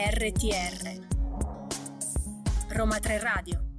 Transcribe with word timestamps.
RTR 0.00 0.96
Roma 2.70 2.98
3 2.98 3.18
Radio 3.18 3.69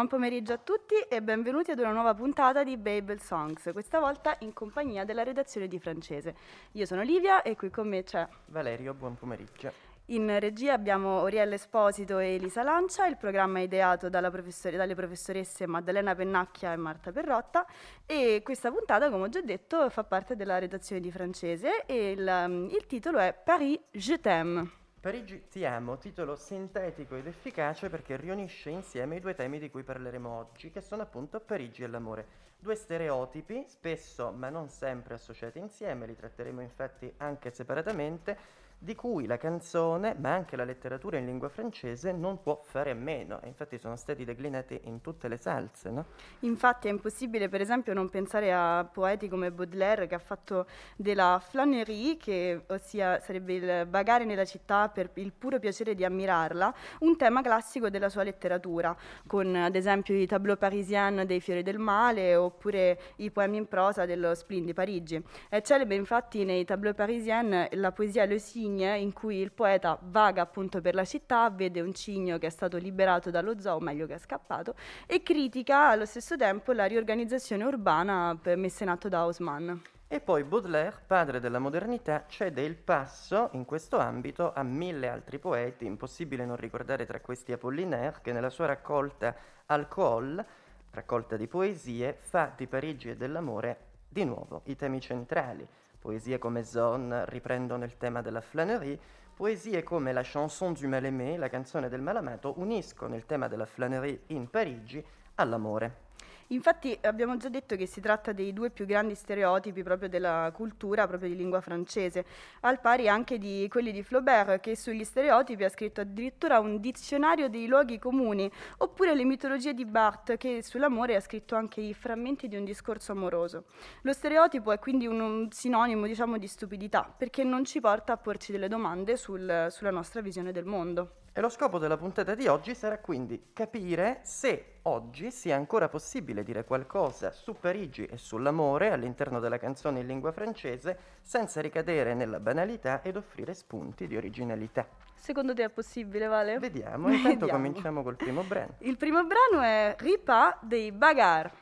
Buon 0.00 0.12
pomeriggio 0.12 0.54
a 0.54 0.56
tutti 0.56 0.94
e 0.94 1.20
benvenuti 1.20 1.72
ad 1.72 1.78
una 1.78 1.92
nuova 1.92 2.14
puntata 2.14 2.64
di 2.64 2.78
Babel 2.78 3.20
Songs, 3.20 3.68
questa 3.72 3.98
volta 3.98 4.34
in 4.38 4.54
compagnia 4.54 5.04
della 5.04 5.22
redazione 5.22 5.68
di 5.68 5.78
francese. 5.78 6.34
Io 6.72 6.86
sono 6.86 7.02
Livia 7.02 7.42
e 7.42 7.54
qui 7.54 7.68
con 7.68 7.86
me 7.86 8.02
c'è 8.02 8.26
Valerio, 8.46 8.94
buon 8.94 9.18
pomeriggio. 9.18 9.70
In 10.06 10.38
regia 10.38 10.72
abbiamo 10.72 11.20
Oriella 11.20 11.52
Esposito 11.52 12.18
e 12.18 12.36
Elisa 12.36 12.62
Lancia, 12.62 13.04
il 13.04 13.18
programma 13.18 13.58
è 13.58 13.64
ideato 13.64 14.08
professor- 14.08 14.74
dalle 14.74 14.94
professoresse 14.94 15.66
Maddalena 15.66 16.14
Pennacchia 16.14 16.72
e 16.72 16.76
Marta 16.76 17.12
Perrotta 17.12 17.66
e 18.06 18.40
questa 18.42 18.70
puntata, 18.70 19.10
come 19.10 19.24
ho 19.24 19.28
già 19.28 19.42
detto, 19.42 19.90
fa 19.90 20.02
parte 20.02 20.34
della 20.34 20.58
redazione 20.58 21.02
di 21.02 21.10
francese 21.10 21.84
e 21.84 22.12
il, 22.12 22.70
il 22.72 22.86
titolo 22.86 23.18
è 23.18 23.34
Paris, 23.34 23.78
je 23.90 24.18
t'aime. 24.18 24.79
Parigi 25.00 25.48
ti 25.48 25.64
amo, 25.64 25.96
titolo 25.96 26.36
sintetico 26.36 27.16
ed 27.16 27.26
efficace 27.26 27.88
perché 27.88 28.18
riunisce 28.18 28.68
insieme 28.68 29.16
i 29.16 29.20
due 29.20 29.34
temi 29.34 29.58
di 29.58 29.70
cui 29.70 29.82
parleremo 29.82 30.28
oggi, 30.28 30.70
che 30.70 30.82
sono 30.82 31.00
appunto 31.00 31.40
Parigi 31.40 31.82
e 31.82 31.86
l'amore. 31.86 32.26
Due 32.58 32.74
stereotipi, 32.74 33.64
spesso 33.66 34.30
ma 34.30 34.50
non 34.50 34.68
sempre 34.68 35.14
associati 35.14 35.58
insieme, 35.58 36.06
li 36.06 36.14
tratteremo 36.14 36.60
infatti 36.60 37.10
anche 37.16 37.50
separatamente, 37.50 38.36
di 38.82 38.94
cui 38.94 39.26
la 39.26 39.36
canzone, 39.36 40.16
ma 40.18 40.32
anche 40.32 40.56
la 40.56 40.64
letteratura 40.64 41.18
in 41.18 41.26
lingua 41.26 41.50
francese, 41.50 42.12
non 42.12 42.40
può 42.40 42.62
fare 42.64 42.90
a 42.90 42.94
meno. 42.94 43.38
Infatti 43.44 43.76
sono 43.76 43.94
stati 43.94 44.24
declinati 44.24 44.80
in 44.84 45.02
tutte 45.02 45.28
le 45.28 45.36
salse, 45.36 45.90
no? 45.90 46.06
Infatti 46.40 46.88
è 46.88 46.90
impossibile, 46.90 47.50
per 47.50 47.60
esempio, 47.60 47.92
non 47.92 48.08
pensare 48.08 48.50
a 48.54 48.88
poeti 48.90 49.28
come 49.28 49.52
Baudelaire 49.52 50.06
che 50.06 50.14
ha 50.14 50.18
fatto 50.18 50.66
della 50.96 51.42
flânerie, 51.46 52.16
che 52.16 52.62
ossia 52.68 53.20
sarebbe 53.20 53.52
il 53.52 53.86
vagare 53.86 54.24
nella 54.24 54.46
città 54.46 54.88
per 54.88 55.10
il 55.14 55.32
puro 55.32 55.58
piacere 55.58 55.94
di 55.94 56.02
ammirarla, 56.02 56.74
un 57.00 57.18
tema 57.18 57.42
classico 57.42 57.90
della 57.90 58.08
sua 58.08 58.22
letteratura, 58.22 58.96
con 59.26 59.54
ad 59.56 59.76
esempio 59.76 60.14
i 60.14 60.26
tableau 60.26 60.56
parisiens 60.56 61.24
dei 61.24 61.40
Fiori 61.40 61.62
del 61.62 61.78
Male 61.78 62.34
oppure 62.34 62.98
i 63.16 63.30
poemi 63.30 63.58
in 63.58 63.68
prosa 63.68 64.06
dello 64.06 64.34
Splin 64.34 64.64
di 64.64 64.72
Parigi. 64.72 65.22
È 65.50 65.60
celebre 65.60 65.96
infatti 65.96 66.46
nei 66.46 66.64
tableau 66.64 66.94
parisiens 66.94 67.68
la 67.72 67.92
poesia 67.92 68.24
Le 68.24 68.38
Signe 68.38 68.68
cigne 68.70 68.98
in 68.98 69.12
cui 69.12 69.36
il 69.36 69.52
poeta 69.52 69.98
vaga 70.00 70.42
appunto 70.42 70.80
per 70.80 70.94
la 70.94 71.04
città, 71.04 71.50
vede 71.50 71.80
un 71.80 71.92
cigno 71.92 72.38
che 72.38 72.46
è 72.46 72.50
stato 72.50 72.76
liberato 72.76 73.30
dallo 73.30 73.58
zoo, 73.58 73.80
meglio 73.80 74.06
che 74.06 74.14
è 74.14 74.18
scappato, 74.18 74.74
e 75.06 75.22
critica 75.22 75.88
allo 75.88 76.04
stesso 76.04 76.36
tempo 76.36 76.72
la 76.72 76.86
riorganizzazione 76.86 77.64
urbana 77.64 78.38
messa 78.56 78.84
in 78.84 78.90
atto 78.90 79.08
da 79.08 79.20
Haussmann. 79.20 79.76
E 80.06 80.20
poi 80.20 80.42
Baudelaire, 80.42 80.96
padre 81.06 81.38
della 81.38 81.60
modernità, 81.60 82.24
cede 82.26 82.62
il 82.62 82.76
passo 82.76 83.50
in 83.52 83.64
questo 83.64 83.98
ambito 83.98 84.52
a 84.52 84.62
mille 84.62 85.08
altri 85.08 85.38
poeti, 85.38 85.86
impossibile 85.86 86.44
non 86.44 86.56
ricordare 86.56 87.06
tra 87.06 87.20
questi 87.20 87.52
Apollinaire, 87.52 88.18
che 88.22 88.32
nella 88.32 88.50
sua 88.50 88.66
raccolta 88.66 89.34
Alcool, 89.66 90.44
raccolta 90.90 91.36
di 91.36 91.46
poesie, 91.46 92.16
fa 92.18 92.52
di 92.56 92.66
Parigi 92.66 93.10
e 93.10 93.16
dell'amore 93.16 93.88
di 94.08 94.24
nuovo 94.24 94.62
i 94.64 94.74
temi 94.74 95.00
centrali. 95.00 95.66
Poesie 96.00 96.38
come 96.38 96.64
Zone 96.64 97.26
riprendono 97.26 97.84
il 97.84 97.98
tema 97.98 98.22
della 98.22 98.40
flânerie, 98.40 98.98
poesie 99.36 99.82
come 99.82 100.12
la 100.12 100.22
chanson 100.24 100.72
du 100.72 100.88
mal-aimé, 100.88 101.36
la 101.36 101.50
canzone 101.50 101.90
del 101.90 102.00
malamato, 102.00 102.54
uniscono 102.56 103.14
il 103.14 103.26
tema 103.26 103.48
della 103.48 103.66
flânerie 103.66 104.22
in 104.28 104.48
Parigi 104.48 105.04
all'amore. 105.34 106.08
Infatti 106.52 106.98
abbiamo 107.02 107.36
già 107.36 107.48
detto 107.48 107.76
che 107.76 107.86
si 107.86 108.00
tratta 108.00 108.32
dei 108.32 108.52
due 108.52 108.70
più 108.70 108.84
grandi 108.84 109.14
stereotipi 109.14 109.84
proprio 109.84 110.08
della 110.08 110.50
cultura, 110.52 111.06
proprio 111.06 111.28
di 111.28 111.36
lingua 111.36 111.60
francese, 111.60 112.24
al 112.62 112.80
pari 112.80 113.08
anche 113.08 113.38
di 113.38 113.68
quelli 113.70 113.92
di 113.92 114.02
Flaubert, 114.02 114.58
che 114.58 114.74
sugli 114.74 115.04
stereotipi 115.04 115.62
ha 115.62 115.68
scritto 115.68 116.00
addirittura 116.00 116.58
un 116.58 116.80
dizionario 116.80 117.48
dei 117.48 117.68
luoghi 117.68 118.00
comuni, 118.00 118.50
oppure 118.78 119.14
le 119.14 119.24
mitologie 119.24 119.74
di 119.74 119.84
Barthes, 119.84 120.38
che 120.38 120.60
sull'amore 120.64 121.14
ha 121.14 121.20
scritto 121.20 121.54
anche 121.54 121.82
i 121.82 121.94
frammenti 121.94 122.48
di 122.48 122.56
un 122.56 122.64
discorso 122.64 123.12
amoroso. 123.12 123.66
Lo 124.02 124.12
stereotipo 124.12 124.72
è 124.72 124.80
quindi 124.80 125.06
un, 125.06 125.20
un 125.20 125.52
sinonimo, 125.52 126.04
diciamo, 126.06 126.36
di 126.36 126.48
stupidità, 126.48 127.14
perché 127.16 127.44
non 127.44 127.64
ci 127.64 127.78
porta 127.78 128.14
a 128.14 128.16
porci 128.16 128.50
delle 128.50 128.66
domande 128.66 129.16
sul, 129.16 129.68
sulla 129.70 129.90
nostra 129.92 130.20
visione 130.20 130.50
del 130.50 130.64
mondo. 130.64 131.19
E 131.32 131.40
lo 131.40 131.48
scopo 131.48 131.78
della 131.78 131.96
puntata 131.96 132.34
di 132.34 132.48
oggi 132.48 132.74
sarà 132.74 132.98
quindi 132.98 133.50
capire 133.52 134.18
se 134.24 134.80
oggi 134.82 135.30
sia 135.30 135.54
ancora 135.54 135.88
possibile 135.88 136.42
dire 136.42 136.64
qualcosa 136.64 137.30
su 137.30 137.54
Parigi 137.54 138.04
e 138.04 138.16
sull'amore 138.18 138.90
all'interno 138.90 139.38
della 139.38 139.56
canzone 139.56 140.00
in 140.00 140.08
lingua 140.08 140.32
francese 140.32 140.98
senza 141.22 141.60
ricadere 141.60 142.14
nella 142.14 142.40
banalità 142.40 143.02
ed 143.02 143.14
offrire 143.16 143.54
spunti 143.54 144.08
di 144.08 144.16
originalità. 144.16 144.88
Secondo 145.14 145.54
te 145.54 145.62
è 145.64 145.70
possibile, 145.70 146.26
Vale? 146.26 146.58
Vediamo, 146.58 147.06
intanto 147.14 147.46
Vediamo. 147.46 147.52
cominciamo 147.52 148.02
col 148.02 148.16
primo 148.16 148.42
brano. 148.42 148.74
Il 148.78 148.96
primo 148.96 149.22
brano 149.24 149.62
è 149.62 149.94
Ripa 149.98 150.58
dei 150.60 150.90
Bagar. 150.90 151.52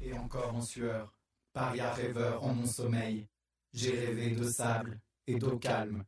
Et 0.00 0.12
encore 0.12 0.54
en 0.54 0.60
sueur, 0.60 1.10
paria 1.50 1.92
rêveur 1.94 2.44
en 2.44 2.54
mon 2.54 2.66
sommeil, 2.66 3.26
j'ai 3.72 3.98
rêvé 3.98 4.30
de 4.36 4.44
sable 4.44 5.00
et 5.26 5.38
d'eau 5.38 5.58
calme, 5.58 6.04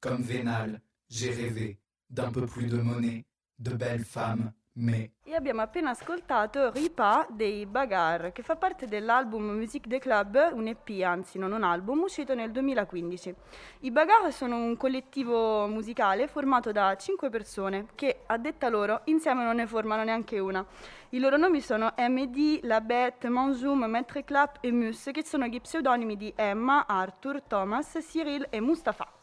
comme 0.00 0.22
vénal 0.22 0.80
j'ai 1.12 1.30
rêvé 1.30 1.78
d'un 2.08 2.32
peu 2.32 2.46
plus 2.46 2.66
de 2.66 2.78
monnaie, 2.78 3.26
de 3.58 3.74
belles 3.74 4.04
femmes, 4.04 4.50
mais... 4.74 5.10
E 5.24 5.34
abbiamo 5.34 5.60
appena 5.60 5.90
ascoltato 5.90 6.70
Ripa 6.70 7.26
dei 7.30 7.66
Bagar, 7.66 8.32
che 8.32 8.42
fa 8.42 8.56
parte 8.56 8.86
dell'album 8.86 9.50
Musique 9.50 9.88
des 9.88 10.00
Club, 10.00 10.52
un 10.54 10.66
EP, 10.68 11.02
anzi 11.02 11.38
non 11.38 11.52
un 11.52 11.64
album, 11.64 12.00
uscito 12.00 12.34
nel 12.34 12.50
2015. 12.50 13.34
I 13.80 13.90
Bagar 13.90 14.32
sono 14.32 14.56
un 14.56 14.76
collettivo 14.78 15.66
musicale 15.66 16.28
formato 16.28 16.72
da 16.72 16.96
cinque 16.96 17.28
persone 17.28 17.88
che, 17.94 18.22
a 18.26 18.38
detta 18.38 18.70
loro, 18.70 19.02
insieme 19.04 19.44
non 19.44 19.56
ne 19.56 19.66
formano 19.66 20.04
neanche 20.04 20.38
una. 20.38 20.64
I 21.10 21.18
loro 21.18 21.36
nomi 21.36 21.60
sono 21.60 21.92
MD, 21.96 22.60
Labette, 22.62 23.28
Manzoum, 23.28 23.84
Maître 23.84 24.24
Clap 24.24 24.58
e 24.62 24.72
Mus, 24.72 25.10
che 25.12 25.24
sono 25.24 25.46
gli 25.46 25.60
pseudonimi 25.60 26.16
di 26.16 26.32
Emma, 26.34 26.86
Arthur, 26.86 27.42
Thomas, 27.42 27.98
Cyril 28.00 28.46
e 28.48 28.60
Mustafa. 28.60 29.20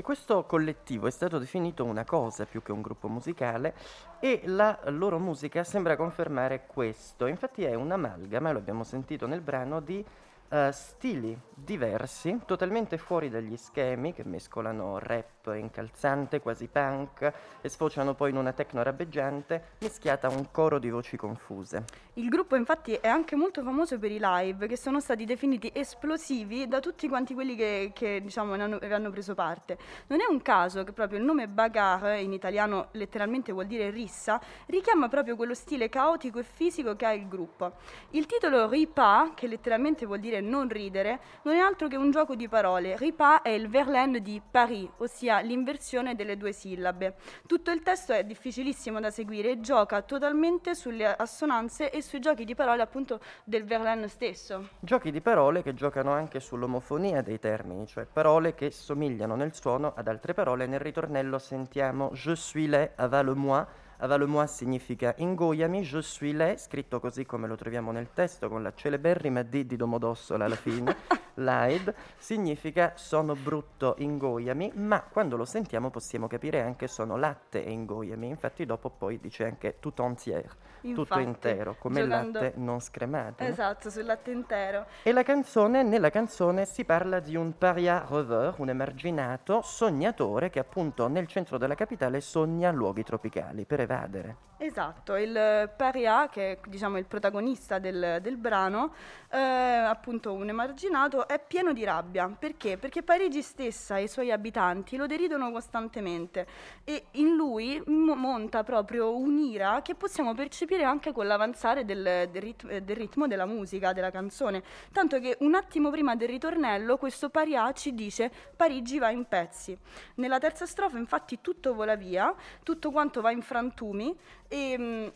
E 0.00 0.02
questo 0.02 0.44
collettivo 0.44 1.08
è 1.08 1.10
stato 1.10 1.38
definito 1.38 1.84
una 1.84 2.06
cosa 2.06 2.46
più 2.46 2.62
che 2.62 2.72
un 2.72 2.80
gruppo 2.80 3.06
musicale 3.06 3.74
e 4.18 4.40
la 4.46 4.78
loro 4.84 5.18
musica 5.18 5.62
sembra 5.62 5.94
confermare 5.94 6.64
questo. 6.66 7.26
Infatti 7.26 7.64
è 7.64 7.74
un'amalgama, 7.74 8.50
lo 8.50 8.56
abbiamo 8.56 8.82
sentito 8.82 9.26
nel 9.26 9.42
brano, 9.42 9.80
di 9.80 10.02
uh, 10.50 10.70
stili 10.70 11.38
diversi, 11.54 12.40
totalmente 12.46 12.96
fuori 12.98 13.28
dagli 13.28 13.56
schemi 13.56 14.12
che 14.12 14.24
mescolano 14.24 14.98
rap 14.98 15.54
incalzante, 15.54 16.40
quasi 16.40 16.68
punk 16.68 17.32
e 17.60 17.68
sfociano 17.68 18.14
poi 18.14 18.30
in 18.30 18.36
una 18.36 18.52
techno 18.52 18.82
rabbeggiante 18.82 19.76
mischiata 19.80 20.28
a 20.28 20.30
un 20.30 20.50
coro 20.50 20.78
di 20.78 20.90
voci 20.90 21.16
confuse. 21.16 21.84
Il 22.14 22.28
gruppo 22.28 22.56
infatti 22.56 22.94
è 22.94 23.08
anche 23.08 23.36
molto 23.36 23.62
famoso 23.62 23.98
per 23.98 24.10
i 24.10 24.18
live 24.20 24.66
che 24.66 24.76
sono 24.76 25.00
stati 25.00 25.24
definiti 25.24 25.70
esplosivi 25.72 26.66
da 26.66 26.80
tutti 26.80 27.08
quanti 27.08 27.34
quelli 27.34 27.56
che, 27.56 27.92
che 27.94 28.20
diciamo 28.20 28.54
ne 28.54 28.62
hanno, 28.62 28.78
ne 28.80 28.92
hanno 28.92 29.10
preso 29.10 29.34
parte. 29.34 29.78
Non 30.08 30.20
è 30.20 30.24
un 30.28 30.42
caso 30.42 30.84
che 30.84 30.92
proprio 30.92 31.18
il 31.18 31.24
nome 31.24 31.48
Bagar, 31.48 32.18
in 32.18 32.32
italiano 32.32 32.88
letteralmente 32.92 33.52
vuol 33.52 33.66
dire 33.66 33.90
rissa, 33.90 34.40
richiama 34.66 35.08
proprio 35.08 35.36
quello 35.36 35.54
stile 35.54 35.88
caotico 35.88 36.38
e 36.38 36.42
fisico 36.42 36.96
che 36.96 37.06
ha 37.06 37.12
il 37.12 37.28
gruppo. 37.28 37.72
Il 38.10 38.26
titolo 38.26 38.68
Ripa, 38.68 39.32
che 39.34 39.46
letteralmente 39.46 40.06
vuol 40.06 40.20
dire 40.20 40.39
non 40.40 40.68
ridere, 40.68 41.20
non 41.42 41.54
è 41.54 41.58
altro 41.58 41.88
che 41.88 41.96
un 41.96 42.10
gioco 42.10 42.34
di 42.34 42.48
parole. 42.48 42.96
Ripa 42.96 43.42
è 43.42 43.50
il 43.50 43.68
Verlaine 43.68 44.20
di 44.20 44.40
Paris, 44.50 44.88
ossia 44.98 45.40
l'inversione 45.40 46.14
delle 46.14 46.36
due 46.36 46.52
sillabe. 46.52 47.16
Tutto 47.46 47.70
il 47.70 47.82
testo 47.82 48.12
è 48.12 48.24
difficilissimo 48.24 49.00
da 49.00 49.10
seguire 49.10 49.50
e 49.50 49.60
gioca 49.60 50.02
totalmente 50.02 50.74
sulle 50.74 51.14
assonanze 51.14 51.90
e 51.90 52.02
sui 52.02 52.20
giochi 52.20 52.44
di 52.44 52.54
parole 52.54 52.82
appunto 52.82 53.20
del 53.44 53.64
Verlaine 53.64 54.08
stesso. 54.08 54.68
Giochi 54.80 55.10
di 55.10 55.20
parole 55.20 55.62
che 55.62 55.74
giocano 55.74 56.12
anche 56.12 56.40
sull'omofonia 56.40 57.22
dei 57.22 57.38
termini, 57.38 57.86
cioè 57.86 58.06
parole 58.06 58.54
che 58.54 58.70
somigliano 58.70 59.34
nel 59.34 59.54
suono 59.54 59.92
ad 59.96 60.08
altre 60.08 60.34
parole. 60.34 60.66
Nel 60.66 60.80
ritornello 60.80 61.38
sentiamo 61.38 62.10
Je 62.12 62.34
suis 62.36 62.68
lait, 62.68 62.92
avale 62.96 63.34
moi 63.34 63.64
Avale-moi 64.02 64.46
significa 64.46 65.14
ingoiami, 65.18 65.82
je 65.82 66.00
suis 66.00 66.34
lei, 66.34 66.56
scritto 66.56 67.00
così 67.00 67.26
come 67.26 67.46
lo 67.46 67.54
troviamo 67.54 67.92
nel 67.92 68.08
testo, 68.14 68.48
con 68.48 68.62
la 68.62 68.72
celeberrima 68.74 69.42
D 69.42 69.64
di 69.64 69.76
Domodossola 69.76 70.46
alla 70.46 70.54
fine. 70.54 70.96
Laid 71.40 71.94
significa 72.16 72.92
sono 72.96 73.34
brutto, 73.34 73.94
ingoiami, 73.98 74.72
ma 74.76 75.02
quando 75.02 75.36
lo 75.36 75.44
sentiamo 75.44 75.90
possiamo 75.90 76.26
capire 76.26 76.60
anche 76.60 76.86
sono 76.86 77.16
latte 77.16 77.64
e 77.64 77.70
ingoiami. 77.70 78.28
Infatti 78.28 78.64
dopo 78.66 78.90
poi 78.90 79.18
dice 79.18 79.44
anche 79.44 79.76
tout 79.80 79.98
entière, 80.00 80.48
tutto 80.80 81.00
Infatti, 81.00 81.22
intero, 81.22 81.76
come 81.78 82.02
giocando- 82.02 82.40
latte 82.40 82.52
non 82.58 82.80
scremato. 82.80 83.42
no? 83.42 83.48
Esatto, 83.50 83.90
sul 83.90 84.04
latte 84.04 84.30
intero. 84.30 84.86
E 85.02 85.12
la 85.12 85.22
canzone, 85.22 85.82
nella 85.82 86.10
canzone 86.10 86.64
si 86.64 86.84
parla 86.84 87.20
di 87.20 87.36
un 87.36 87.56
paria 87.56 88.06
rêveur, 88.08 88.54
un 88.58 88.68
emarginato 88.68 89.62
sognatore 89.62 90.50
che 90.50 90.58
appunto 90.58 91.08
nel 91.08 91.26
centro 91.26 91.58
della 91.58 91.74
capitale 91.74 92.20
sogna 92.20 92.70
luoghi 92.70 93.02
tropicali 93.02 93.64
per 93.64 93.80
evadere. 93.80 94.36
Esatto, 94.62 95.16
il 95.16 95.70
Paria, 95.74 96.28
che 96.28 96.52
è 96.52 96.58
diciamo, 96.68 96.98
il 96.98 97.06
protagonista 97.06 97.78
del, 97.78 98.18
del 98.20 98.36
brano, 98.36 98.92
eh, 99.30 99.38
appunto 99.38 100.34
un 100.34 100.50
emarginato, 100.50 101.26
è 101.26 101.42
pieno 101.42 101.72
di 101.72 101.82
rabbia. 101.82 102.28
Perché? 102.28 102.76
Perché 102.76 103.02
Parigi 103.02 103.40
stessa 103.40 103.96
e 103.96 104.02
i 104.02 104.08
suoi 104.08 104.30
abitanti 104.30 104.98
lo 104.98 105.06
deridono 105.06 105.50
costantemente 105.50 106.46
e 106.84 107.06
in 107.12 107.36
lui 107.36 107.82
mo- 107.86 108.14
monta 108.14 108.62
proprio 108.62 109.16
un'ira 109.16 109.80
che 109.80 109.94
possiamo 109.94 110.34
percepire 110.34 110.84
anche 110.84 111.12
con 111.12 111.26
l'avanzare 111.26 111.86
del, 111.86 112.28
del 112.30 112.42
rit- 112.42 112.80
del 112.80 112.96
ritmo 112.96 113.26
della 113.26 113.46
musica, 113.46 113.94
della 113.94 114.10
canzone. 114.10 114.62
Tanto 114.92 115.20
che 115.20 115.38
un 115.40 115.54
attimo 115.54 115.88
prima 115.88 116.16
del 116.16 116.28
ritornello 116.28 116.98
questo 116.98 117.30
Paria 117.30 117.72
ci 117.72 117.94
dice 117.94 118.30
Parigi 118.54 118.98
va 118.98 119.08
in 119.08 119.24
pezzi. 119.24 119.74
Nella 120.16 120.38
terza 120.38 120.66
strofa 120.66 120.98
infatti 120.98 121.40
tutto 121.40 121.72
vola 121.72 121.94
via, 121.94 122.34
tutto 122.62 122.90
quanto 122.90 123.22
va 123.22 123.30
in 123.30 123.40
frantumi 123.40 124.14
e, 124.52 124.76
mm, 124.76 125.06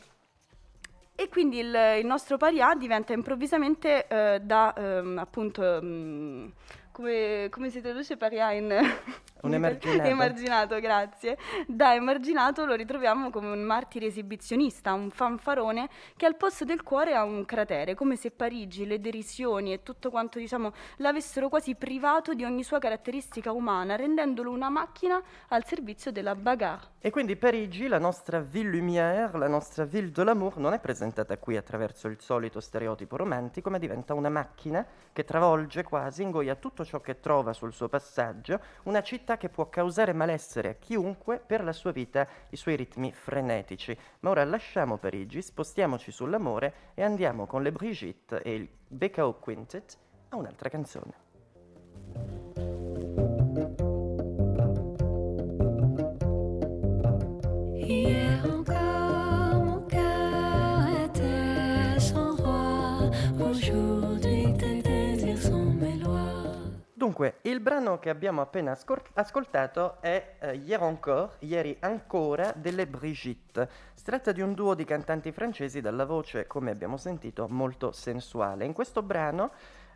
e 1.17 1.29
quindi 1.29 1.59
il, 1.59 1.75
il 1.99 2.07
nostro 2.07 2.37
paria 2.37 2.75
diventa 2.75 3.13
improvvisamente 3.13 4.07
eh, 4.07 4.41
da 4.41 4.73
ehm, 4.77 5.19
appunto 5.19 5.81
mm, 5.83 6.47
come, 6.93 7.49
come 7.51 7.71
si 7.71 7.81
traduce 7.81 8.17
paria 8.17 8.53
in 8.53 8.73
Un 9.45 9.53
emarginato. 9.55 10.09
emarginato, 10.09 10.81
grazie. 10.81 11.37
Da 11.67 11.95
emarginato 11.95 12.65
lo 12.65 12.75
ritroviamo 12.75 13.31
come 13.31 13.51
un 13.51 13.63
martire 13.63 14.07
esibizionista, 14.07 14.93
un 14.95 15.11
fanfarone 15.11 15.89
che 16.17 16.27
al 16.27 16.37
posto 16.37 16.65
del 16.65 16.83
cuore 16.83 17.15
ha 17.15 17.25
un 17.25 17.45
cratere, 17.45 17.95
come 17.95 18.17
se 18.17 18.31
Parigi, 18.31 18.87
le 18.87 19.01
derisioni 19.01 19.73
e 19.73 19.83
tutto 19.83 20.11
quanto 20.11 20.39
diciamo 20.39 20.73
l'avessero 20.97 21.49
quasi 21.49 21.75
privato 21.75 22.35
di 22.35 22.45
ogni 22.45 22.65
sua 22.65 22.79
caratteristica 22.79 23.53
umana, 23.53 23.97
rendendolo 23.97 24.51
una 24.51 24.71
macchina 24.71 25.23
al 25.49 25.65
servizio 25.65 26.11
della 26.11 26.35
bagarre. 26.35 26.93
E 26.99 27.11
quindi 27.11 27.37
Parigi, 27.37 27.87
la 27.87 27.99
nostra 27.99 28.41
ville 28.41 28.71
lumière, 28.71 29.37
la 29.37 29.47
nostra 29.47 29.85
ville 29.85 30.11
de 30.11 30.25
l'amour, 30.25 30.57
non 30.57 30.73
è 30.73 30.81
presentata 30.81 31.37
qui 31.37 31.57
attraverso 31.57 32.09
il 32.09 32.17
solito 32.19 32.61
stereotipo 32.61 33.17
romantico, 33.17 33.69
ma 33.69 33.77
diventa 33.77 34.15
una 34.15 34.31
macchina 34.31 34.87
che 35.13 35.25
travolge 35.25 35.83
quasi, 35.83 36.23
ingoia 36.23 36.55
tutto 36.55 36.83
ciò 36.83 37.01
che 37.01 37.21
trova 37.21 37.53
sul 37.53 37.75
suo 37.75 37.89
passaggio, 37.89 38.59
una 38.85 39.03
città 39.03 39.34
che 39.37 39.49
può 39.49 39.69
causare 39.69 40.13
malessere 40.13 40.69
a 40.71 40.75
chiunque 40.75 41.39
per 41.39 41.63
la 41.63 41.73
sua 41.73 41.93
vita, 41.93 42.27
i 42.51 42.57
suoi 42.57 42.77
ritmi 42.77 43.13
frenetici. 43.13 43.97
Ma 44.21 44.31
ora 44.31 44.45
lasciamo 44.45 44.97
Parigi, 44.97 45.43
spostiamoci 45.43 46.11
sull'amore 46.11 46.93
e 46.95 47.03
andiamo 47.03 47.47
con 47.47 47.63
le 47.63 47.73
Brigitte 47.73 48.41
e 48.43 48.55
il 48.55 48.69
BKO 48.89 49.35
Quintet 49.35 49.99
a 50.31 50.37
un'altra 50.37 50.69
canzone. 50.69 52.54
Dunque, 67.05 67.41
il 67.43 67.61
brano 67.61 67.99
che 67.99 68.09
abbiamo 68.09 68.41
appena 68.41 68.71
ascol- 68.71 69.03
ascoltato 69.13 70.01
è 70.01 70.37
eh, 70.39 70.55
Hier 70.55 70.81
encore, 70.81 71.33
ieri 71.41 71.77
ancora, 71.81 72.51
delle 72.57 72.87
Brigitte. 72.87 73.69
Si 73.93 74.03
tratta 74.03 74.33
di 74.33 74.41
un 74.41 74.55
duo 74.55 74.73
di 74.73 74.87
cantanti 74.87 75.31
francesi 75.31 75.83
dalla 75.83 76.07
voce, 76.07 76.47
come 76.47 76.71
abbiamo 76.71 76.97
sentito, 76.97 77.47
molto 77.47 77.93
sensuale. 77.93 78.65
In 78.65 78.73
questo 78.73 79.03
brano 79.03 79.51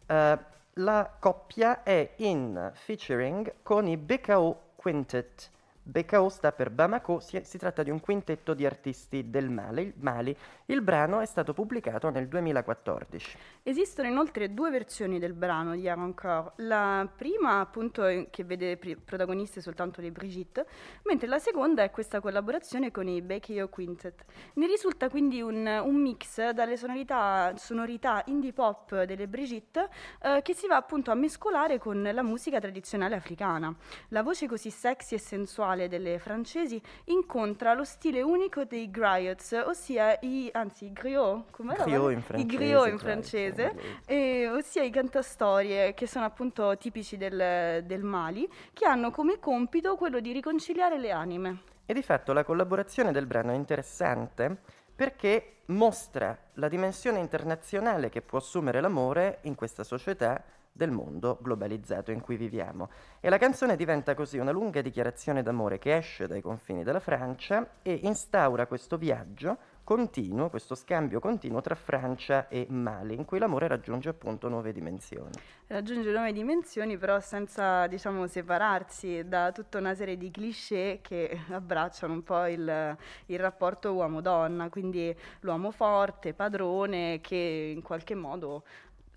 eh, 0.05 0.39
la 0.75 1.17
coppia 1.19 1.83
è 1.83 2.13
in 2.17 2.73
featuring 2.75 3.55
con 3.63 3.89
i 3.89 3.97
BKO 3.97 4.73
Quintet. 4.77 5.51
BKO 5.88 6.29
sta 6.29 6.52
per 6.52 6.69
Bamako, 6.69 7.19
si, 7.19 7.40
si 7.44 7.56
tratta 7.56 7.82
di 7.82 7.88
un 7.88 7.99
quintetto 7.99 8.52
di 8.52 8.67
artisti 8.67 9.31
del 9.31 9.49
Mali. 9.49 9.81
Il, 9.85 9.94
Mali. 10.00 10.37
Il 10.67 10.82
brano 10.82 11.20
è 11.20 11.25
stato 11.25 11.55
pubblicato 11.55 12.11
nel 12.11 12.29
2014. 12.29 13.38
Esistono 13.62 14.06
inoltre 14.06 14.52
due 14.52 14.69
versioni 14.69 15.19
del 15.19 15.32
brano 15.32 15.75
di 15.75 15.88
Encore. 15.88 16.52
La 16.56 17.11
prima, 17.17 17.61
appunto, 17.61 18.02
che 18.29 18.44
vede 18.44 18.76
protagoniste 18.76 19.62
soltanto 19.62 20.02
le 20.02 20.11
Brigitte, 20.11 20.67
mentre 21.05 21.26
la 21.26 21.38
seconda 21.38 21.82
è 21.82 21.90
questa 21.90 22.20
collaborazione 22.20 22.90
con 22.90 23.08
i 23.08 23.23
Becchio 23.23 23.70
Quintet. 23.70 24.26
Ne 24.56 24.67
risulta 24.67 25.08
quindi 25.08 25.40
un, 25.40 25.67
un 25.67 25.94
mix 25.94 26.50
dalle 26.50 26.76
sonorità, 26.76 27.55
sonorità 27.56 28.23
indie 28.26 28.52
pop 28.52 29.05
delle 29.05 29.26
Brigitte 29.26 29.88
eh, 30.20 30.43
che 30.43 30.52
si 30.52 30.67
va 30.67 30.76
appunto 30.76 31.11
a 31.11 31.14
mescolare 31.14 31.79
con 31.79 32.02
la 32.02 32.23
musica 32.23 32.61
tradizionale 32.61 33.14
africana. 33.14 33.75
La 34.08 34.23
voce 34.23 34.46
così 34.46 34.69
sexy 34.69 35.14
e 35.14 35.19
sensuale 35.19 35.76
delle 35.87 36.19
francesi 36.19 36.83
incontra 37.05 37.75
lo 37.75 37.85
stile 37.85 38.21
unico 38.23 38.65
dei 38.65 38.91
griots, 38.91 39.53
ossia 39.53 40.19
i, 40.23 40.49
anzi, 40.53 40.87
i 40.87 40.93
griot, 40.93 41.51
come 41.53 41.77
Griot 41.77 42.11
in 42.11 42.19
I 42.19 42.23
francese, 42.23 42.57
griot 42.57 42.89
in 42.89 42.99
francese, 42.99 43.75
e- 44.07 44.49
ossia 44.49 44.83
i 44.83 44.91
cantastorie 44.91 45.95
che 45.95 46.09
sono 46.09 46.25
appunto 46.25 46.77
tipici 46.77 47.17
del, 47.17 47.85
del 47.85 48.03
Mali, 48.03 48.49
che 48.73 48.87
hanno 48.87 49.13
come 49.13 49.39
compito 49.39 49.95
quello 49.97 50.19
di 50.19 50.33
riconciliare 50.33 50.99
le 50.99 51.13
anime. 51.13 51.59
E 51.87 51.95
di 51.95 52.03
fatto 52.03 52.33
la 52.33 52.45
collaborazione 52.45 53.13
del 53.13 53.27
brano 53.27 53.53
è 53.53 53.55
interessante 53.55 54.59
perché 54.99 55.59
mostra 55.67 56.37
la 56.55 56.67
dimensione 56.67 57.21
internazionale 57.21 58.09
che 58.09 58.21
può 58.21 58.39
assumere 58.39 58.81
l'amore 58.81 59.39
in 59.43 59.55
questa 59.55 59.85
società 59.85 60.43
del 60.73 60.91
mondo 60.91 61.39
globalizzato 61.41 62.11
in 62.11 62.21
cui 62.21 62.37
viviamo. 62.37 62.91
E 63.21 63.29
la 63.29 63.39
canzone 63.39 63.77
diventa 63.77 64.15
così 64.15 64.39
una 64.39 64.50
lunga 64.50 64.81
dichiarazione 64.81 65.45
d'amore 65.45 65.79
che 65.79 65.97
esce 65.97 66.27
dai 66.27 66.41
confini 66.41 66.83
della 66.83 66.99
Francia 66.99 67.75
e 67.81 67.93
instaura 68.03 68.67
questo 68.67 68.97
viaggio 68.97 69.56
continuo, 69.88 70.50
questo 70.50 70.75
scambio 70.75 71.19
continuo 71.19 71.62
tra 71.62 71.75
Francia 71.75 72.49
e 72.49 72.67
Mali, 72.69 73.14
in 73.14 73.25
cui 73.25 73.38
l'amore 73.38 73.69
raggiunge 73.69 74.11
appunto 74.11 74.50
nuove 74.50 74.70
dimensioni. 74.70 75.31
Raggiunge 75.67 76.11
nuove 76.11 76.31
dimensioni, 76.35 76.99
però 76.99 77.19
senza, 77.20 77.87
diciamo, 77.87 78.26
separarsi 78.26 79.26
da 79.26 79.50
tutta 79.50 79.79
una 79.79 79.94
serie 79.94 80.19
di 80.19 80.31
cliché 80.31 80.99
che 81.00 81.40
abbracciano 81.49 82.12
un 82.12 82.23
po' 82.23 82.45
il, 82.45 82.97
il 83.26 83.38
rapporto 83.38 83.95
uomo-donna, 83.95 84.68
quindi 84.68 85.16
l'uomo 85.40 85.71
forte, 85.71 86.35
padrone, 86.35 87.23
che 87.23 87.73
in 87.75 87.80
qualche 87.80 88.14
modo 88.14 88.64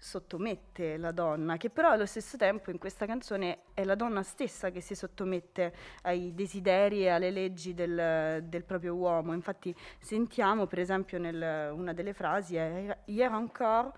sottomette 0.02 0.98
la 0.98 1.12
donna, 1.12 1.58
che 1.58 1.70
però 1.70 1.92
allo 1.92 2.08
stesso 2.08 2.36
tempo 2.36 2.72
in 2.72 2.80
questa 2.80 3.06
canzone 3.06 3.60
è 3.76 3.84
la 3.84 3.94
donna 3.94 4.24
stessa 4.24 4.72
che 4.72 4.82
si 4.82 4.96
sottomette 4.96 5.72
ai 6.02 6.34
desideri 6.34 7.04
e 7.04 7.10
alle 7.10 7.30
leggi 7.30 7.76
del, 7.76 8.44
del 8.44 8.64
proprio 8.64 8.96
uomo. 8.96 9.32
Infatti 9.34 9.74
sentiamo 10.00 10.66
per 10.66 10.80
esempio 10.80 11.20
nel, 11.20 11.72
una 11.72 11.94
delle 11.94 12.14
frasi 12.14 12.56
è 12.56 12.98
Hier 13.06 13.32
encore 13.32 13.94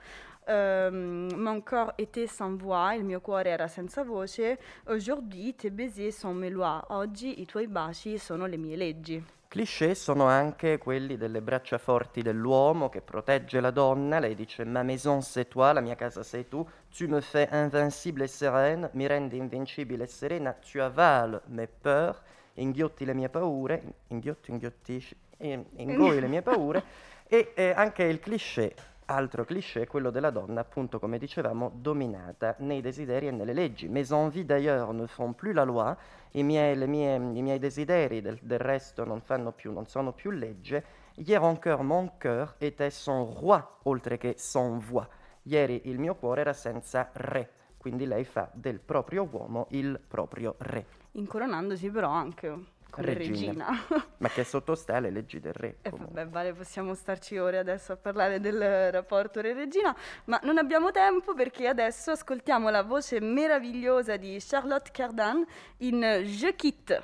Ehm, 0.48 1.30
mon 1.36 1.62
corps 1.62 1.94
était 1.98 2.28
sans 2.28 2.56
voix, 2.56 2.94
il 2.96 3.04
mio 3.04 3.22
cuore 3.22 3.50
era 3.50 3.68
senza 3.68 4.04
voce. 4.04 4.58
Aujourd'hui, 4.88 5.54
tes 5.54 5.70
baisers 5.70 6.12
sont 6.12 6.34
mes 6.34 6.50
lois. 6.50 6.84
Oggi 6.90 7.42
i 7.42 7.46
tuoi 7.46 7.68
baci 7.68 8.18
sono 8.18 8.46
le 8.46 8.58
mie 8.58 8.76
leggi. 8.76 9.24
Cliché 9.54 9.94
sono 9.94 10.26
anche 10.26 10.80
quelli 10.80 11.16
delle 11.16 11.40
braccia 11.40 11.78
forti 11.78 12.24
dell'uomo 12.24 12.90
che 12.90 13.02
protegge 13.02 13.60
la 13.60 13.70
donna, 13.70 14.18
lei 14.18 14.34
dice 14.34 14.66
ma 14.66 14.82
maison 14.82 15.22
c'est 15.22 15.48
toi, 15.48 15.72
la 15.74 15.80
mia 15.80 15.94
casa 15.94 16.24
sei 16.24 16.48
tu, 16.48 16.68
tu 16.90 17.08
me 17.08 17.22
fais 17.22 17.48
invincible 17.52 18.24
et 18.24 18.30
sereine, 18.30 18.90
mi 18.94 19.06
rendi 19.06 19.38
invincibile 19.38 20.06
e 20.06 20.08
serena, 20.08 20.54
tu 20.54 20.80
avales 20.80 21.40
mes 21.50 21.70
peurs, 21.70 22.20
inghiotti 22.56 23.06
le 23.06 23.14
mie 23.14 23.30
paure, 23.30 23.84
inghiotti, 24.08 24.50
inghiottisci, 24.50 25.16
ingoi 25.38 26.20
le 26.20 26.28
mie 26.28 26.42
paure, 26.42 26.84
e 27.28 27.52
eh, 27.54 27.74
anche 27.76 28.06
il 28.06 28.20
cliché, 28.20 28.74
altro 29.06 29.46
cliché, 29.46 29.82
è 29.82 29.88
quello 29.88 30.10
della 30.10 30.30
donna, 30.30 30.62
appunto 30.62 31.00
come 31.00 31.18
dicevamo, 31.18 31.72
dominata 31.76 32.56
nei 32.60 32.82
desideri 32.82 33.28
e 33.28 33.32
nelle 33.32 33.54
leggi. 33.54 33.88
Mes 33.88 34.12
envies 34.12 34.46
d'ailleurs 34.46 34.90
ne 34.92 35.08
font 35.08 35.36
plus 35.36 35.54
la 35.54 35.64
loi, 35.64 35.96
i 36.32 36.44
miei, 36.44 36.76
mie- 36.88 37.16
i 37.16 37.42
miei 37.42 37.60
desideri 37.60 38.22
del, 38.22 38.38
del 38.42 38.60
resto 38.60 39.04
non, 39.06 39.22
più, 39.56 39.72
non 39.72 39.88
sono 39.88 40.14
più 40.14 40.32
legge. 40.32 41.02
Hier 41.16 41.42
encore 41.42 41.84
mon 41.84 42.18
cœur 42.18 42.56
était 42.58 42.92
sans 42.92 43.38
roi, 43.40 43.62
oltre 43.84 44.18
che 44.18 44.34
sans 44.38 44.84
voix. 44.84 45.08
Ieri 45.44 45.82
il 45.86 46.00
mio 46.00 46.16
cuore 46.16 46.42
era 46.42 46.54
senza 46.54 47.10
re, 47.14 47.50
quindi 47.78 48.06
lei 48.06 48.24
fa 48.24 48.50
del 48.54 48.80
proprio 48.80 49.28
uomo 49.30 49.68
il 49.72 50.00
proprio 50.08 50.56
re. 50.60 50.86
Incoronandosi 51.12 51.90
però 51.92 52.10
anche 52.10 52.48
come 52.94 53.14
Regina. 53.16 53.66
regina. 53.66 54.06
ma 54.18 54.30
che 54.30 54.44
sottostà 54.44 54.98
alle 54.98 55.10
leggi 55.10 55.40
del 55.40 55.54
re. 55.54 55.78
E 55.82 55.90
comunque. 55.90 56.14
vabbè, 56.14 56.30
vale, 56.30 56.54
possiamo 56.54 56.94
starci 56.94 57.38
ore 57.40 57.58
adesso 57.58 57.92
a 57.94 57.98
parlare 57.98 58.40
del 58.40 58.92
rapporto 58.92 59.42
re-regina, 59.42 59.96
ma 60.26 60.40
non 60.44 60.60
abbiamo 60.60 60.92
tempo 60.92 61.34
perché 61.34 61.68
adesso 61.68 62.12
ascoltiamo 62.12 62.70
la 62.70 62.84
voce 62.84 63.20
meravigliosa 63.20 64.16
di 64.16 64.38
Charlotte 64.40 64.92
Cardin 64.92 65.44
in 65.78 66.22
Je 66.24 66.56
quitte. 66.56 67.04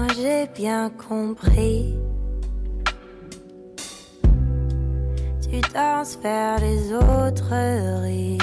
Moi 0.00 0.08
j'ai 0.14 0.48
bien 0.54 0.88
compris. 0.96 1.94
Tu 5.42 5.60
danses 5.74 6.16
vers 6.22 6.58
les 6.58 6.90
autres 6.90 7.52
rires. 8.00 8.40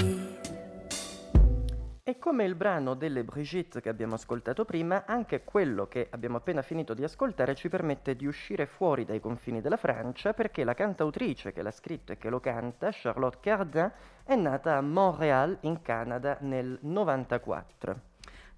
E 2.04 2.20
come 2.20 2.44
il 2.44 2.54
brano 2.54 2.94
delle 2.94 3.24
Brigitte 3.24 3.82
che 3.82 3.90
abbiamo 3.90 4.14
ascoltato 4.14 4.66
prima, 4.66 5.06
anche 5.08 5.44
quello 5.44 5.88
che 5.88 6.10
abbiamo 6.12 6.38
appena 6.38 6.62
finito 6.62 6.94
di 6.94 7.04
ascoltare 7.04 7.56
ci 7.56 7.70
permette 7.70 8.16
di 8.16 8.28
uscire 8.28 8.68
fuori 8.68 9.04
dai 9.04 9.20
confini 9.20 9.60
della 9.60 9.78
Francia 9.78 10.34
perché 10.34 10.64
la 10.64 10.76
cantautrice 10.76 11.54
che 11.54 11.64
l'ha 11.64 11.72
scritto 11.72 12.12
e 12.12 12.20
che 12.20 12.30
lo 12.30 12.40
canta, 12.40 12.90
Charlotte 12.92 13.40
Cardin, 13.42 13.92
è 14.24 14.36
nata 14.36 14.78
a 14.78 14.82
Montréal 14.82 15.58
in 15.62 15.82
Canada 15.82 16.38
nel 16.42 16.78
94. 16.82 18.07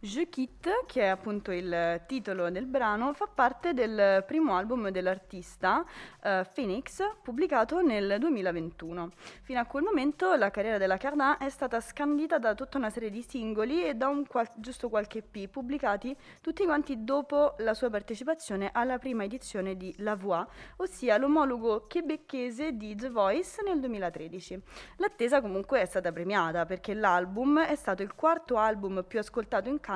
Je 0.01 0.29
quitte, 0.29 0.85
che 0.85 1.01
è 1.01 1.07
appunto 1.07 1.51
il 1.51 2.03
titolo 2.07 2.49
del 2.49 2.65
brano, 2.65 3.11
fa 3.11 3.27
parte 3.27 3.73
del 3.73 4.23
primo 4.25 4.55
album 4.55 4.87
dell'artista 4.91 5.83
eh, 6.23 6.47
Phoenix, 6.53 7.03
pubblicato 7.21 7.81
nel 7.81 8.15
2021. 8.17 9.11
Fino 9.41 9.59
a 9.59 9.65
quel 9.65 9.83
momento 9.83 10.35
la 10.35 10.51
carriera 10.51 10.77
della 10.77 10.95
Cardin 10.95 11.35
è 11.39 11.49
stata 11.49 11.81
scandita 11.81 12.39
da 12.39 12.55
tutta 12.55 12.77
una 12.77 12.89
serie 12.89 13.09
di 13.09 13.21
singoli 13.21 13.85
e 13.85 13.93
da 13.93 14.09
qual- 14.25 14.49
giusto 14.55 14.87
qualche 14.87 15.17
EP 15.17 15.49
pubblicati 15.49 16.15
tutti 16.39 16.63
quanti 16.63 17.03
dopo 17.03 17.55
la 17.57 17.73
sua 17.73 17.89
partecipazione 17.89 18.69
alla 18.71 18.99
prima 18.99 19.25
edizione 19.25 19.75
di 19.75 19.93
La 19.97 20.15
Voix, 20.15 20.47
ossia 20.77 21.17
l'omologo 21.17 21.87
quebecchese 21.89 22.77
di 22.77 22.95
The 22.95 23.09
Voice 23.09 23.61
nel 23.63 23.81
2013. 23.81 24.61
L'attesa 24.95 25.41
comunque 25.41 25.81
è 25.81 25.85
stata 25.85 26.13
premiata 26.13 26.65
perché 26.65 26.93
l'album 26.93 27.59
è 27.59 27.75
stato 27.75 28.01
il 28.01 28.15
quarto 28.15 28.55
album 28.55 29.03
più 29.05 29.19
ascoltato 29.19 29.67
in 29.67 29.81
Canada 29.81 29.87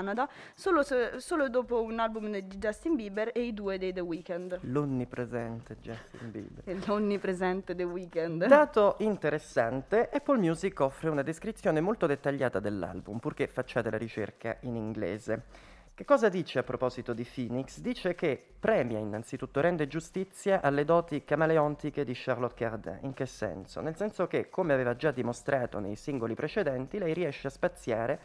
solo, 0.54 0.84
se- 0.84 1.20
solo 1.20 1.50
dopo 1.50 1.82
un 1.82 2.00
album 2.00 2.32
di 2.32 2.58
Justin 2.58 2.96
Bieber 2.96 3.32
e 3.34 3.42
i 3.42 3.54
due 3.54 3.78
dei 3.78 3.94
The 3.94 4.00
Weeknd. 4.00 4.60
L'onnipresente 4.62 5.78
Justin 5.80 6.32
Bieber. 6.32 6.88
L'onnipresente 6.88 7.76
The 7.76 7.84
Weeknd. 7.84 8.46
Dato 8.48 8.96
interessante, 9.00 10.10
Apple 10.12 10.38
Music 10.38 10.80
offre 10.80 11.10
una 11.10 11.22
descrizione 11.22 11.82
molto 11.82 12.06
dettagliata 12.06 12.60
dell'album, 12.60 13.20
purché 13.20 13.48
facciate 13.48 13.90
la 13.90 13.98
ricerca 13.98 14.58
in 14.62 14.76
inglese. 14.76 15.72
Che 15.96 16.06
cosa 16.06 16.28
dice 16.28 16.58
a 16.58 16.64
proposito 16.64 17.14
di 17.14 17.24
Phoenix? 17.24 17.78
Dice 17.78 18.16
che 18.16 18.44
premia 18.60 18.98
innanzitutto, 18.98 19.62
rende 19.62 19.88
giustizia 19.88 20.60
alle 20.60 20.86
doti 20.86 21.24
camaleontiche 21.24 22.04
di 22.04 22.14
Charlotte 22.16 22.56
Cardin. 22.56 22.98
In 23.02 23.14
che 23.14 23.28
senso? 23.28 23.80
Nel 23.80 23.96
senso 23.96 24.26
che, 24.26 24.50
come 24.50 24.74
aveva 24.74 24.96
già 24.96 25.12
dimostrato 25.12 25.78
nei 25.78 25.96
singoli 25.96 26.34
precedenti, 26.34 26.98
lei 26.98 27.14
riesce 27.14 27.46
a 27.46 27.52
spaziare 27.52 28.20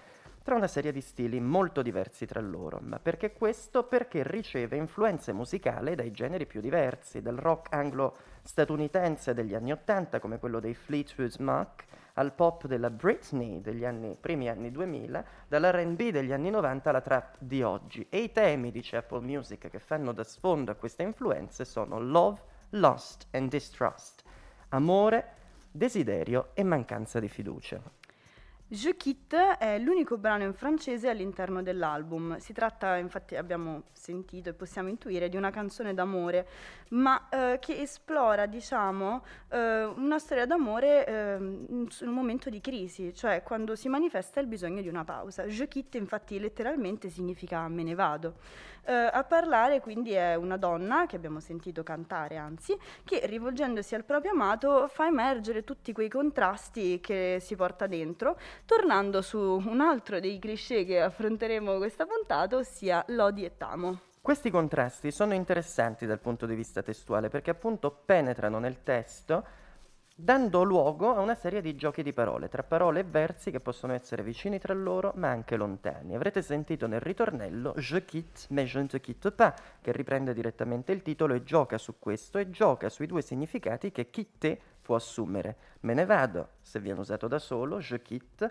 tra 0.49 0.57
una 0.57 0.67
serie 0.67 0.93
di 0.93 1.03
stili 1.03 1.41
molto 1.41 1.83
diversi 1.83 2.25
tra 2.25 2.41
loro. 2.41 2.79
Ma 2.81 2.99
perché 2.99 3.35
questo? 3.35 3.85
Perché 3.85 4.23
riceve 4.27 4.79
influenze 4.79 5.35
musicali 5.35 5.95
dai 5.95 6.11
generi 6.11 6.47
più 6.47 6.63
diversi, 6.63 7.21
dal 7.21 7.37
rock 7.37 7.71
anglo-statunitense 7.75 9.35
degli 9.35 9.55
anni 9.55 9.73
Ottanta, 9.73 10.21
come 10.21 10.39
quello 10.39 10.59
dei 10.59 10.73
Fleetwood 10.73 11.35
Mac, 11.41 11.85
al 12.15 12.33
pop 12.33 12.67
della 12.67 12.89
Britney 12.89 13.61
degli 13.61 13.85
anni, 13.85 14.17
primi 14.19 14.49
anni 14.49 14.71
2000, 14.71 15.23
dall'R&B 15.49 16.09
degli 16.09 16.33
anni 16.33 16.49
90 16.49 16.89
alla 16.89 17.03
trap 17.03 17.37
di 17.41 17.63
oggi. 17.63 18.07
E 18.09 18.21
i 18.21 18.33
temi, 18.33 18.71
dice 18.71 18.97
Apple 18.97 19.21
Music, 19.21 19.69
che 19.69 19.79
fanno 19.79 20.13
da 20.13 20.25
sfondo 20.25 20.71
a 20.71 20.77
queste 20.77 21.03
influenze 21.03 21.67
sono 21.67 22.01
love, 22.01 22.41
lust 22.71 23.27
and 23.33 23.51
distrust, 23.51 24.23
amore, 24.71 25.35
desiderio 25.71 26.53
e 26.55 26.63
mancanza 26.63 27.21
di 27.21 27.29
fiducia. 27.29 27.98
Je 28.71 28.97
quitte 28.99 29.57
è 29.57 29.79
l'unico 29.79 30.19
brano 30.19 30.45
in 30.45 30.53
francese 30.53 31.09
all'interno 31.09 31.63
dell'album. 31.63 32.37
Si 32.37 32.53
tratta, 32.53 32.97
infatti, 32.97 33.35
abbiamo 33.35 33.85
sentito 33.93 34.51
e 34.51 34.53
possiamo 34.53 34.91
intuire, 34.91 35.31
di 35.31 35.39
una 35.39 35.49
canzone 35.49 35.95
d'amore, 35.95 36.47
ma 36.89 37.31
eh, 37.31 37.59
che 37.61 37.81
esplora, 37.81 38.45
diciamo, 38.45 39.25
eh, 39.49 39.85
una 39.85 40.19
storia 40.19 40.45
d'amore 40.45 41.07
eh, 41.07 41.37
in 41.37 41.89
un 42.03 42.13
momento 42.13 42.51
di 42.51 42.61
crisi, 42.61 43.15
cioè 43.15 43.43
quando 43.43 43.75
si 43.75 43.89
manifesta 43.89 44.39
il 44.39 44.47
bisogno 44.47 44.83
di 44.83 44.89
una 44.89 45.05
pausa. 45.05 45.47
Je 45.47 45.67
quitte, 45.67 45.97
infatti, 45.97 46.39
letteralmente 46.39 47.09
significa 47.09 47.67
me 47.69 47.83
ne 47.83 47.95
vado. 47.95 48.35
Eh, 48.85 48.93
a 48.93 49.23
parlare 49.23 49.81
quindi 49.81 50.13
è 50.13 50.35
una 50.35 50.57
donna 50.57 51.05
che 51.05 51.15
abbiamo 51.15 51.41
sentito 51.41 51.83
cantare, 51.83 52.39
anzi, 52.39 52.75
che 53.05 53.21
rivolgendosi 53.27 53.95
al 53.95 54.05
proprio 54.05 54.31
amato 54.31 54.89
fa 54.89 55.07
emergere 55.07 55.63
tutti 55.63 55.93
quei 55.93 56.09
contrasti 56.09 56.99
che 56.99 57.37
si 57.39 57.55
porta 57.55 57.87
dentro, 57.87 58.39
tornando 58.65 59.23
su 59.23 59.39
un 59.39 59.81
altro 59.81 60.21
dei 60.21 60.39
cliché 60.39 60.85
che 60.85 61.01
affronteremo 61.01 61.77
questa 61.77 62.07
puntata, 62.07 62.57
ossia 62.57 63.05
lodi 63.09 63.45
e 63.45 63.57
tamo. 63.57 64.01
Questi 64.21 64.51
contrasti 64.51 65.11
sono 65.11 65.33
interessanti 65.33 66.05
dal 66.05 66.21
punto 66.21 66.45
di 66.45 66.55
vista 66.55 66.83
testuale 66.83 67.29
perché 67.29 67.51
appunto 67.51 67.91
penetrano 68.05 68.59
nel 68.59 68.83
testo 68.83 69.67
dando 70.21 70.65
luogo 70.65 71.15
a 71.15 71.21
una 71.21 71.37
serie 71.37 71.61
di 71.61 71.77
giochi 71.77 72.03
di 72.03 72.13
parole, 72.13 72.49
tra 72.49 72.65
parole 72.65 73.01
e 73.01 73.05
versi 73.05 73.53
che 73.53 73.61
possono 73.61 73.93
essere 73.93 74.25
vicini 74.25 74.59
tra 74.59 74.75
loro 74.75 75.13
ma 75.15 75.29
anche 75.29 75.57
lontani. 75.57 76.17
Avrete 76.17 76.43
sentito 76.43 76.89
nel 76.89 76.99
ritornello 76.99 77.73
Je 77.77 78.05
quitte 78.05 78.47
mais 78.49 78.69
je 78.69 78.81
ne 78.81 78.87
te 78.89 79.01
quitte 79.01 79.31
pas, 79.31 79.55
che 79.81 79.93
riprende 79.93 80.35
direttamente 80.35 80.91
il 80.91 81.03
titolo 81.03 81.35
e 81.35 81.45
gioca 81.45 81.79
su 81.79 82.01
questo 82.01 82.39
e 82.39 82.51
gioca 82.51 82.89
sui 82.89 83.07
due 83.07 83.23
significati 83.23 83.93
che 83.93 84.11
quitte 84.11 84.61
può 84.89 84.97
assumere. 84.97 85.57
Me 85.81 85.93
ne 85.93 86.07
vado 86.07 86.53
se 86.63 86.81
viene 86.81 87.01
usato 87.01 87.29
da 87.29 87.39
solo, 87.39 87.79
je 87.79 88.01
quitte, 88.01 88.51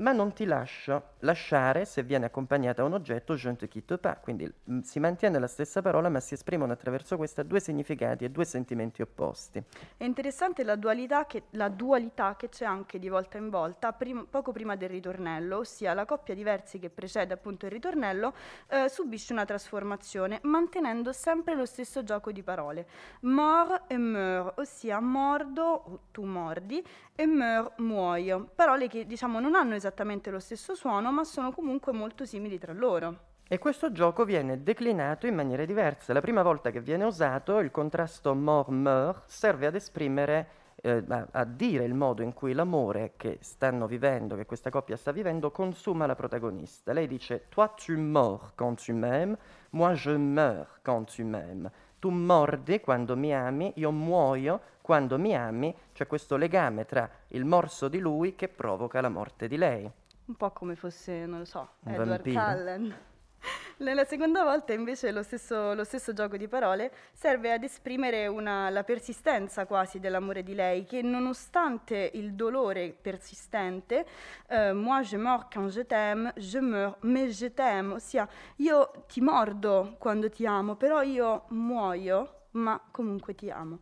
ma 0.00 0.12
non 0.12 0.32
ti 0.32 0.44
lascio 0.44 1.14
lasciare 1.20 1.84
se 1.84 2.02
viene 2.02 2.26
accompagnata 2.26 2.82
a 2.82 2.84
un 2.84 2.94
oggetto 2.94 3.34
je 3.34 3.48
ne 3.48 3.56
te 3.56 3.68
quitte 3.68 3.98
pas, 3.98 4.18
quindi 4.20 4.50
mm, 4.70 4.80
si 4.80 4.98
mantiene 4.98 5.38
la 5.38 5.46
stessa 5.46 5.82
parola 5.82 6.08
ma 6.08 6.20
si 6.20 6.34
esprimono 6.34 6.72
attraverso 6.72 7.16
questa 7.16 7.42
due 7.42 7.60
significati 7.60 8.24
e 8.24 8.30
due 8.30 8.44
sentimenti 8.44 9.02
opposti. 9.02 9.62
È 9.96 10.04
interessante 10.04 10.64
la 10.64 10.76
dualità 10.76 11.26
che, 11.26 11.44
la 11.50 11.68
dualità 11.68 12.36
che 12.36 12.48
c'è 12.48 12.64
anche 12.64 12.98
di 12.98 13.08
volta 13.08 13.36
in 13.36 13.50
volta, 13.50 13.92
prim- 13.92 14.26
poco 14.28 14.52
prima 14.52 14.76
del 14.76 14.88
ritornello, 14.88 15.58
ossia 15.58 15.92
la 15.94 16.06
coppia 16.06 16.34
di 16.34 16.42
versi 16.42 16.78
che 16.78 16.88
precede 16.88 17.34
appunto 17.34 17.66
il 17.66 17.72
ritornello 17.72 18.34
eh, 18.68 18.88
subisce 18.88 19.32
una 19.32 19.44
trasformazione 19.44 20.40
mantenendo 20.42 21.12
sempre 21.12 21.54
lo 21.54 21.66
stesso 21.66 22.02
gioco 22.02 22.32
di 22.32 22.42
parole. 22.42 22.86
Mort 23.20 23.84
e 23.88 23.98
meur, 23.98 24.54
ossia 24.56 24.98
mordo, 25.00 26.04
tu 26.10 26.24
mordi, 26.24 26.82
e 27.14 27.26
meur, 27.26 27.72
muoio. 27.76 28.48
Parole 28.54 28.88
che 28.88 29.06
diciamo 29.06 29.40
non 29.40 29.54
hanno 29.54 29.74
esattamente 29.74 29.89
lo 30.30 30.40
stesso 30.40 30.74
suono 30.74 31.10
ma 31.12 31.24
sono 31.24 31.52
comunque 31.52 31.92
molto 31.92 32.24
simili 32.24 32.58
tra 32.58 32.72
loro. 32.72 33.28
E 33.52 33.58
questo 33.58 33.90
gioco 33.90 34.24
viene 34.24 34.62
declinato 34.62 35.26
in 35.26 35.34
maniere 35.34 35.66
diverse. 35.66 36.12
La 36.12 36.20
prima 36.20 36.42
volta 36.42 36.70
che 36.70 36.80
viene 36.80 37.02
usato, 37.02 37.58
il 37.58 37.72
contrasto 37.72 38.32
mort-meur 38.32 39.24
serve 39.26 39.66
ad 39.66 39.74
esprimere, 39.74 40.48
eh, 40.76 41.02
a, 41.08 41.26
a 41.32 41.44
dire 41.44 41.84
il 41.84 41.94
modo 41.94 42.22
in 42.22 42.32
cui 42.32 42.52
l'amore 42.52 43.14
che 43.16 43.38
stanno 43.40 43.88
vivendo, 43.88 44.36
che 44.36 44.46
questa 44.46 44.70
coppia 44.70 44.96
sta 44.96 45.10
vivendo, 45.10 45.50
consuma 45.50 46.06
la 46.06 46.14
protagonista. 46.14 46.92
Lei 46.92 47.08
dice 47.08 47.46
Toi 47.48 47.68
tu 47.74 47.98
mors 47.98 48.52
quand 48.54 48.84
tu 48.84 48.94
m'aimes, 48.94 49.36
moi 49.70 49.94
je 49.94 50.16
meurs 50.16 50.78
quand 50.84 51.12
tu 51.12 51.24
m'aimes. 51.24 51.68
Tu 52.00 52.08
mordi 52.08 52.80
quando 52.80 53.14
mi 53.14 53.34
ami, 53.34 53.72
io 53.76 53.92
muoio 53.92 54.60
quando 54.80 55.18
mi 55.18 55.36
ami. 55.36 55.76
C'è 55.92 56.06
questo 56.06 56.36
legame 56.36 56.86
tra 56.86 57.08
il 57.28 57.44
morso 57.44 57.88
di 57.88 57.98
lui 57.98 58.34
che 58.34 58.48
provoca 58.48 59.02
la 59.02 59.10
morte 59.10 59.46
di 59.46 59.58
lei. 59.58 59.88
Un 60.24 60.34
po' 60.34 60.50
come 60.50 60.76
fosse, 60.76 61.26
non 61.26 61.40
lo 61.40 61.44
so, 61.44 61.68
Un 61.80 61.92
Edward 61.92 62.08
vampiro. 62.08 62.40
Cullen. 62.42 62.94
Nella 63.78 64.04
seconda 64.04 64.42
volta 64.44 64.72
invece 64.72 65.10
lo 65.10 65.22
stesso, 65.22 65.74
lo 65.74 65.84
stesso 65.84 66.12
gioco 66.12 66.36
di 66.36 66.48
parole 66.48 66.92
serve 67.12 67.52
ad 67.52 67.62
esprimere 67.62 68.26
una- 68.26 68.68
la 68.70 68.84
persistenza 68.84 69.66
quasi 69.66 69.98
dell'amore 70.00 70.42
di 70.42 70.54
lei 70.54 70.84
che 70.84 71.02
nonostante 71.02 72.10
il 72.14 72.34
dolore 72.34 72.94
persistente, 73.00 74.04
eh, 74.48 74.72
moi 74.72 75.02
je 75.02 75.16
meurs 75.16 75.46
quand 75.52 75.70
je 75.70 75.84
t'aime, 75.86 76.32
je 76.36 76.58
meurs 76.58 76.96
mais 77.00 77.30
je 77.36 77.52
t'aime, 77.52 77.94
ossia 77.94 78.28
io 78.56 78.90
ti 79.06 79.20
mordo 79.20 79.96
quando 79.98 80.28
ti 80.28 80.46
amo, 80.46 80.74
però 80.76 81.02
io 81.02 81.44
muoio, 81.48 82.34
ma 82.52 82.80
comunque 82.90 83.34
ti 83.34 83.50
amo. 83.50 83.78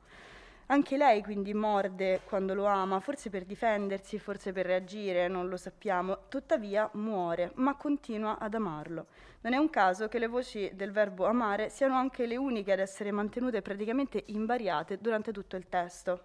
Anche 0.71 0.99
lei 0.99 1.23
quindi 1.23 1.55
morde 1.55 2.21
quando 2.27 2.53
lo 2.53 2.67
ama, 2.67 3.01
forse 3.01 3.31
per 3.31 3.47
difendersi, 3.47 4.19
forse 4.19 4.53
per 4.53 4.67
reagire, 4.67 5.27
non 5.27 5.49
lo 5.49 5.57
sappiamo. 5.57 6.29
Tuttavia 6.29 6.91
muore, 6.93 7.53
ma 7.55 7.75
continua 7.75 8.39
ad 8.39 8.53
amarlo. 8.53 9.07
Non 9.41 9.55
è 9.55 9.57
un 9.57 9.71
caso 9.71 10.09
che 10.09 10.19
le 10.19 10.27
voci 10.27 10.71
del 10.75 10.93
verbo 10.93 11.25
amare 11.25 11.71
siano 11.71 11.95
anche 11.95 12.27
le 12.27 12.37
uniche 12.37 12.73
ad 12.73 12.81
essere 12.81 13.11
mantenute 13.11 13.63
praticamente 13.63 14.25
invariate 14.27 14.99
durante 14.99 15.33
tutto 15.33 15.57
il 15.57 15.71
testo. 15.71 16.25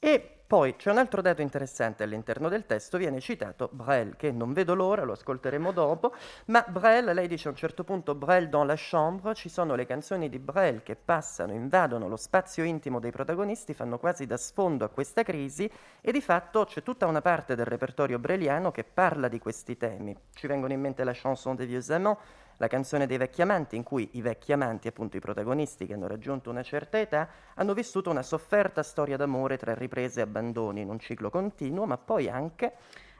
E 0.00 0.41
poi 0.52 0.76
c'è 0.76 0.90
un 0.90 0.98
altro 0.98 1.22
dato 1.22 1.40
interessante 1.40 2.02
all'interno 2.02 2.50
del 2.50 2.66
testo, 2.66 2.98
viene 2.98 3.20
citato 3.20 3.70
Brel, 3.72 4.16
che 4.16 4.30
non 4.30 4.52
vedo 4.52 4.74
l'ora, 4.74 5.02
lo 5.02 5.12
ascolteremo 5.12 5.72
dopo, 5.72 6.12
ma 6.48 6.62
Brel, 6.68 7.06
lei 7.14 7.26
dice 7.26 7.48
a 7.48 7.52
un 7.52 7.56
certo 7.56 7.84
punto 7.84 8.14
Brel 8.14 8.50
dans 8.50 8.66
la 8.66 8.74
chambre, 8.76 9.32
ci 9.32 9.48
sono 9.48 9.74
le 9.74 9.86
canzoni 9.86 10.28
di 10.28 10.38
Brel 10.38 10.82
che 10.82 10.94
passano, 10.94 11.54
invadono 11.54 12.06
lo 12.06 12.18
spazio 12.18 12.64
intimo 12.64 13.00
dei 13.00 13.10
protagonisti, 13.10 13.72
fanno 13.72 13.98
quasi 13.98 14.26
da 14.26 14.36
sfondo 14.36 14.84
a 14.84 14.90
questa 14.90 15.22
crisi 15.22 15.70
e 16.02 16.12
di 16.12 16.20
fatto 16.20 16.66
c'è 16.66 16.82
tutta 16.82 17.06
una 17.06 17.22
parte 17.22 17.54
del 17.54 17.64
repertorio 17.64 18.18
breliano 18.18 18.70
che 18.72 18.84
parla 18.84 19.28
di 19.28 19.38
questi 19.38 19.78
temi. 19.78 20.14
Ci 20.34 20.46
vengono 20.48 20.74
in 20.74 20.80
mente 20.82 21.02
la 21.02 21.14
chanson 21.14 21.56
des 21.56 21.66
vieux 21.66 21.88
amants, 21.88 22.20
la 22.62 22.68
canzone 22.68 23.08
dei 23.08 23.16
vecchi 23.16 23.42
amanti, 23.42 23.74
in 23.74 23.82
cui 23.82 24.08
i 24.12 24.22
vecchi 24.22 24.52
amanti, 24.52 24.86
appunto 24.86 25.16
i 25.16 25.20
protagonisti 25.20 25.84
che 25.84 25.94
hanno 25.94 26.06
raggiunto 26.06 26.48
una 26.48 26.62
certa 26.62 26.96
età, 26.96 27.28
hanno 27.56 27.74
vissuto 27.74 28.08
una 28.08 28.22
sofferta 28.22 28.84
storia 28.84 29.16
d'amore 29.16 29.56
tra 29.56 29.74
riprese 29.74 30.20
e 30.20 30.22
abbandoni 30.22 30.82
in 30.82 30.88
un 30.88 31.00
ciclo 31.00 31.28
continuo, 31.28 31.86
ma 31.86 31.98
poi 31.98 32.28
anche 32.28 32.74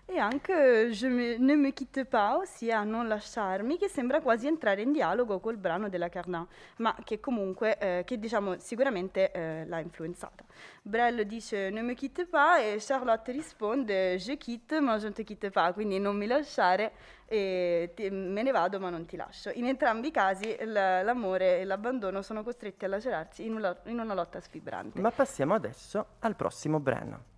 e 0.05 0.19
anche 0.19 0.89
Je 0.91 1.09
me, 1.09 1.37
ne 1.39 1.57
me 1.57 1.73
quitte 1.73 2.05
pas, 2.05 2.37
ossia 2.37 2.83
Non 2.85 3.09
lasciarmi, 3.09 3.79
che 3.79 3.89
sembra 3.89 4.21
quasi 4.21 4.47
entrare 4.47 4.83
in 4.83 4.93
dialogo 4.93 5.41
col 5.41 5.57
brano 5.57 5.89
della 5.89 6.09
Carnat, 6.09 6.47
ma 6.79 6.95
che 7.05 7.21
comunque, 7.21 7.79
eh, 7.79 8.03
che 8.05 8.19
diciamo 8.19 8.59
sicuramente 8.59 9.31
eh, 9.33 9.65
l'ha 9.67 9.79
influenzata. 9.79 10.45
Brel 10.83 11.27
dice 11.27 11.71
Ne 11.71 11.83
me 11.83 11.95
quitte 11.95 12.27
pas 12.27 12.61
e 12.61 12.77
Charlotte 12.79 13.33
risponde 13.33 14.17
Je 14.19 14.37
quitte 14.37 14.81
ma 14.81 14.99
je 14.99 15.07
ne 15.07 15.13
te 15.13 15.25
quitte 15.25 15.51
pas, 15.51 15.73
quindi 15.73 15.99
non 15.99 16.17
mi 16.17 16.27
lasciare, 16.27 16.93
e 17.27 17.93
ti, 17.95 18.11
me 18.11 18.43
ne 18.43 18.51
vado 18.51 18.79
ma 18.79 18.91
non 18.91 19.07
ti 19.07 19.17
lascio. 19.17 19.51
In 19.55 19.67
entrambi 19.67 20.09
i 20.09 20.11
casi 20.11 20.55
l'amore 20.65 21.61
e 21.61 21.65
l'abbandono 21.65 22.21
sono 22.21 22.43
costretti 22.43 22.85
a 22.85 22.89
lacerarsi 22.89 23.47
in 23.47 23.55
una, 23.55 23.75
in 23.85 23.99
una 23.99 24.15
lotta 24.15 24.41
sfibrante. 24.41 25.01
Ma 25.01 25.11
passiamo 25.11 25.55
adesso 25.55 26.07
al 26.21 26.37
prossimo 26.37 26.81
brano. 26.81 27.31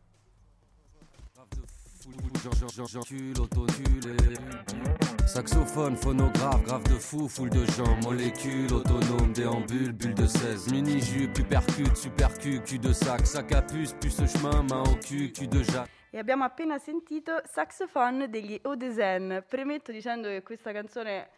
Saxophone, 5.26 5.96
phonographe, 5.96 6.62
grave 6.64 6.82
de 6.84 6.98
fou, 6.98 7.28
foule 7.28 7.50
de 7.50 7.64
gens, 7.72 7.96
molécules, 8.02 8.72
autonome, 8.72 9.32
déambule, 9.32 9.92
bulle 9.92 10.14
de 10.14 10.26
16, 10.26 10.72
mini-jus, 10.72 11.28
puis 11.32 11.44
percute, 11.44 11.96
super 11.96 12.36
cul, 12.38 12.60
de 12.78 12.92
sac, 12.92 13.26
sac 13.26 13.52
à 13.52 13.62
puce, 13.62 13.94
puce 13.94 14.26
chemin, 14.26 14.62
main 14.62 14.82
au 14.82 14.96
cul, 14.96 15.32
cul 15.32 15.48
de 15.48 15.62
jatte. 15.62 15.90
E 16.14 16.18
abbiamo 16.18 16.44
appena 16.44 16.78
sentito 16.78 17.42
Saxophone 17.44 18.30
degli 18.30 18.60
Odezen. 18.62 19.44
Premetto 19.48 19.90
dicendo 19.90 20.28
che 20.28 20.44
questa 20.44 20.70
canzone 20.70 21.28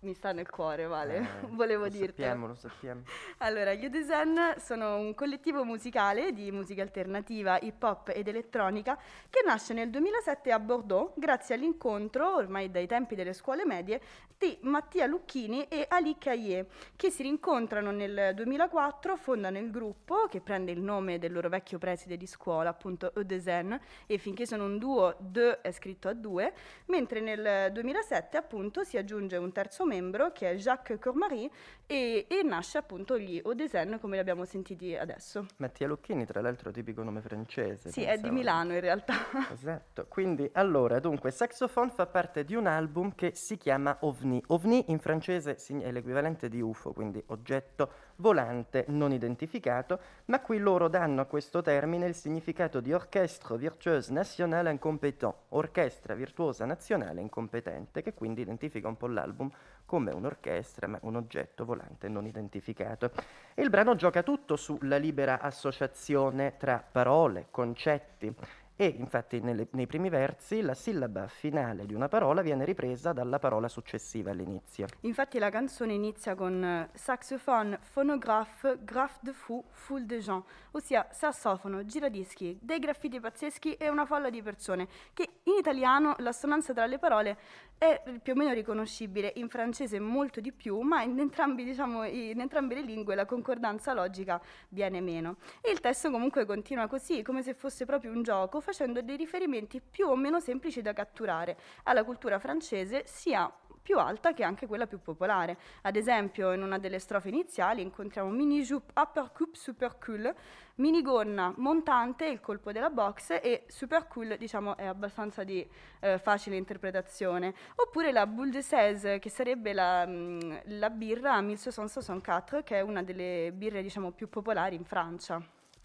mi 0.00 0.14
sta 0.14 0.32
nel 0.32 0.48
cuore, 0.48 0.86
Vale, 0.86 1.16
eh, 1.16 1.26
volevo 1.50 1.84
lo 1.84 1.90
dirti. 1.90 2.22
Sappiamo, 2.22 2.46
lo 2.46 2.54
sappiamo. 2.54 3.02
Allora, 3.38 3.74
gli 3.74 3.84
Udesen 3.84 4.54
sono 4.58 4.96
un 4.96 5.14
collettivo 5.14 5.64
musicale 5.64 6.32
di 6.32 6.50
musica 6.50 6.82
alternativa, 6.82 7.58
hip 7.60 7.82
hop 7.82 8.12
ed 8.14 8.28
elettronica 8.28 8.98
che 9.28 9.42
nasce 9.44 9.74
nel 9.74 9.90
2007 9.90 10.52
a 10.52 10.58
Bordeaux 10.58 11.12
grazie 11.16 11.54
all'incontro, 11.54 12.34
ormai 12.36 12.70
dai 12.70 12.86
tempi 12.86 13.14
delle 13.14 13.32
scuole 13.34 13.66
medie, 13.66 14.00
di 14.40 14.56
Mattia 14.62 15.04
Lucchini 15.04 15.64
e 15.68 15.84
Ali 15.86 16.16
Caillé, 16.16 16.66
che 16.96 17.10
si 17.10 17.22
rincontrano 17.22 17.90
nel 17.90 18.32
2004, 18.34 19.16
fondano 19.16 19.58
il 19.58 19.70
gruppo 19.70 20.28
che 20.30 20.40
prende 20.40 20.72
il 20.72 20.80
nome 20.80 21.18
del 21.18 21.30
loro 21.30 21.50
vecchio 21.50 21.76
preside 21.76 22.16
di 22.16 22.26
scuola, 22.26 22.70
appunto 22.70 23.12
Udesen, 23.16 23.78
e 24.06 24.16
finché 24.16 24.46
sono 24.46 24.64
un 24.64 24.78
duo, 24.78 25.14
De 25.18 25.60
è 25.60 25.70
scritto 25.72 26.08
a 26.08 26.14
due, 26.14 26.54
mentre 26.86 27.20
nel 27.20 27.70
2007 27.70 28.38
appunto 28.38 28.82
si 28.82 28.96
aggiunge 28.96 29.36
un 29.36 29.52
terzo 29.52 29.84
membro 29.90 30.30
che 30.30 30.52
è 30.52 30.54
Jacques 30.54 31.00
Cormary 31.00 31.50
e, 31.84 32.26
e 32.28 32.42
nasce 32.44 32.78
appunto 32.78 33.18
gli 33.18 33.40
Odesen 33.42 33.98
come 34.00 34.14
li 34.14 34.20
abbiamo 34.20 34.44
sentiti 34.44 34.94
adesso. 34.94 35.46
Mattia 35.56 35.88
Lucchini 35.88 36.24
tra 36.24 36.40
l'altro 36.40 36.70
tipico 36.70 37.02
nome 37.02 37.20
francese. 37.20 37.90
Sì, 37.90 38.04
pensavo. 38.04 38.16
è 38.16 38.20
di 38.20 38.30
Milano 38.30 38.74
in 38.74 38.80
realtà. 38.80 39.14
Esatto, 39.50 40.06
quindi 40.08 40.48
allora 40.52 41.00
dunque 41.00 41.32
Saxophone 41.32 41.90
fa 41.90 42.06
parte 42.06 42.44
di 42.44 42.54
un 42.54 42.66
album 42.66 43.14
che 43.14 43.32
si 43.34 43.56
chiama 43.56 43.96
OVNI. 44.00 44.44
OVNI 44.46 44.84
in 44.88 45.00
francese 45.00 45.56
è 45.56 45.90
l'equivalente 45.90 46.48
di 46.48 46.60
UFO, 46.60 46.92
quindi 46.92 47.22
oggetto 47.26 47.90
volante 48.16 48.84
non 48.88 49.12
identificato, 49.12 49.98
ma 50.26 50.40
qui 50.40 50.58
loro 50.58 50.88
danno 50.88 51.22
a 51.22 51.24
questo 51.24 51.60
termine 51.62 52.06
il 52.06 52.14
significato 52.14 52.80
di 52.80 52.92
orchestre 52.92 53.56
virtueuse 53.56 54.12
nationale 54.12 54.70
incompétent, 54.70 55.34
orchestra 55.48 56.14
virtuosa 56.14 56.64
nazionale 56.64 57.20
incompetente, 57.20 58.02
che 58.02 58.14
quindi 58.14 58.42
identifica 58.42 58.86
un 58.86 58.96
po' 58.96 59.08
l'album 59.08 59.50
come 59.90 60.12
un'orchestra, 60.12 60.86
ma 60.86 61.00
un 61.02 61.16
oggetto 61.16 61.64
volante 61.64 62.06
non 62.06 62.24
identificato. 62.24 63.10
E 63.54 63.60
il 63.60 63.70
brano 63.70 63.96
gioca 63.96 64.22
tutto 64.22 64.54
sulla 64.54 64.98
libera 64.98 65.40
associazione 65.40 66.56
tra 66.58 66.80
parole, 66.80 67.48
concetti, 67.50 68.32
e 68.80 68.86
infatti 68.86 69.40
nelle, 69.40 69.66
nei 69.72 69.86
primi 69.86 70.08
versi 70.08 70.62
la 70.62 70.72
sillaba 70.72 71.26
finale 71.26 71.84
di 71.84 71.92
una 71.92 72.08
parola 72.08 72.40
viene 72.40 72.64
ripresa 72.64 73.12
dalla 73.12 73.38
parola 73.38 73.68
successiva 73.68 74.30
all'inizio. 74.30 74.86
Infatti 75.00 75.38
la 75.38 75.50
canzone 75.50 75.92
inizia 75.92 76.34
con 76.34 76.88
uh, 76.88 76.96
saxophone, 76.96 77.78
phonographe, 77.92 78.78
graphe 78.82 79.18
de 79.20 79.32
fou, 79.34 79.62
foule 79.70 80.06
de 80.06 80.20
gens, 80.20 80.42
ossia 80.70 81.06
sassofono, 81.10 81.84
giradischi, 81.84 82.58
dei 82.62 82.78
graffiti 82.78 83.20
pazzeschi 83.20 83.74
e 83.74 83.90
una 83.90 84.06
folla 84.06 84.30
di 84.30 84.40
persone, 84.40 84.88
che 85.12 85.39
in 85.44 85.54
italiano 85.58 86.14
l'assonanza 86.18 86.72
tra 86.72 86.86
le 86.86 86.98
parole 86.98 87.38
è 87.78 88.02
più 88.22 88.34
o 88.34 88.36
meno 88.36 88.52
riconoscibile, 88.52 89.32
in 89.36 89.48
francese 89.48 89.98
molto 89.98 90.40
di 90.40 90.52
più, 90.52 90.80
ma 90.80 91.02
in, 91.02 91.18
entrambi, 91.18 91.64
diciamo, 91.64 92.04
in 92.04 92.38
entrambe 92.38 92.74
le 92.74 92.82
lingue 92.82 93.14
la 93.14 93.24
concordanza 93.24 93.94
logica 93.94 94.40
viene 94.68 95.00
meno. 95.00 95.36
E 95.62 95.70
il 95.70 95.80
testo 95.80 96.10
comunque 96.10 96.44
continua 96.44 96.86
così, 96.88 97.22
come 97.22 97.42
se 97.42 97.54
fosse 97.54 97.86
proprio 97.86 98.12
un 98.12 98.22
gioco, 98.22 98.60
facendo 98.60 99.00
dei 99.00 99.16
riferimenti 99.16 99.80
più 99.80 100.08
o 100.08 100.14
meno 100.14 100.40
semplici 100.40 100.82
da 100.82 100.92
catturare 100.92 101.56
alla 101.84 102.04
cultura 102.04 102.38
francese, 102.38 103.04
sia 103.06 103.50
più 103.90 103.98
alta 103.98 104.32
che 104.32 104.44
anche 104.44 104.68
quella 104.68 104.86
più 104.86 105.00
popolare. 105.00 105.56
Ad 105.82 105.96
esempio, 105.96 106.52
in 106.52 106.62
una 106.62 106.78
delle 106.78 107.00
strofe 107.00 107.28
iniziali 107.28 107.82
incontriamo 107.82 108.30
mini 108.30 108.62
jupe 108.62 108.92
upper 108.94 109.32
coupe 109.32 109.56
super 109.56 109.98
cool, 109.98 110.32
minigonna 110.76 111.52
montante, 111.56 112.26
il 112.26 112.38
colpo 112.40 112.70
della 112.70 112.88
box 112.88 113.30
e 113.42 113.64
super 113.66 114.06
cool 114.06 114.36
diciamo 114.38 114.76
è 114.76 114.86
abbastanza 114.86 115.42
di 115.42 115.68
eh, 115.98 116.18
facile 116.18 116.54
interpretazione. 116.54 117.52
Oppure 117.74 118.12
la 118.12 118.28
boule 118.28 118.50
de 118.50 118.62
16 118.62 119.18
che 119.18 119.28
sarebbe 119.28 119.72
la, 119.72 120.06
mh, 120.06 120.12
mm, 120.12 120.52
la 120.78 120.90
birra 120.90 121.40
1664 121.40 122.62
che 122.62 122.76
è 122.76 122.80
una 122.82 123.02
delle 123.02 123.50
birre 123.52 123.82
diciamo 123.82 124.12
più 124.12 124.28
popolari 124.28 124.76
in 124.76 124.84
Francia 124.84 125.42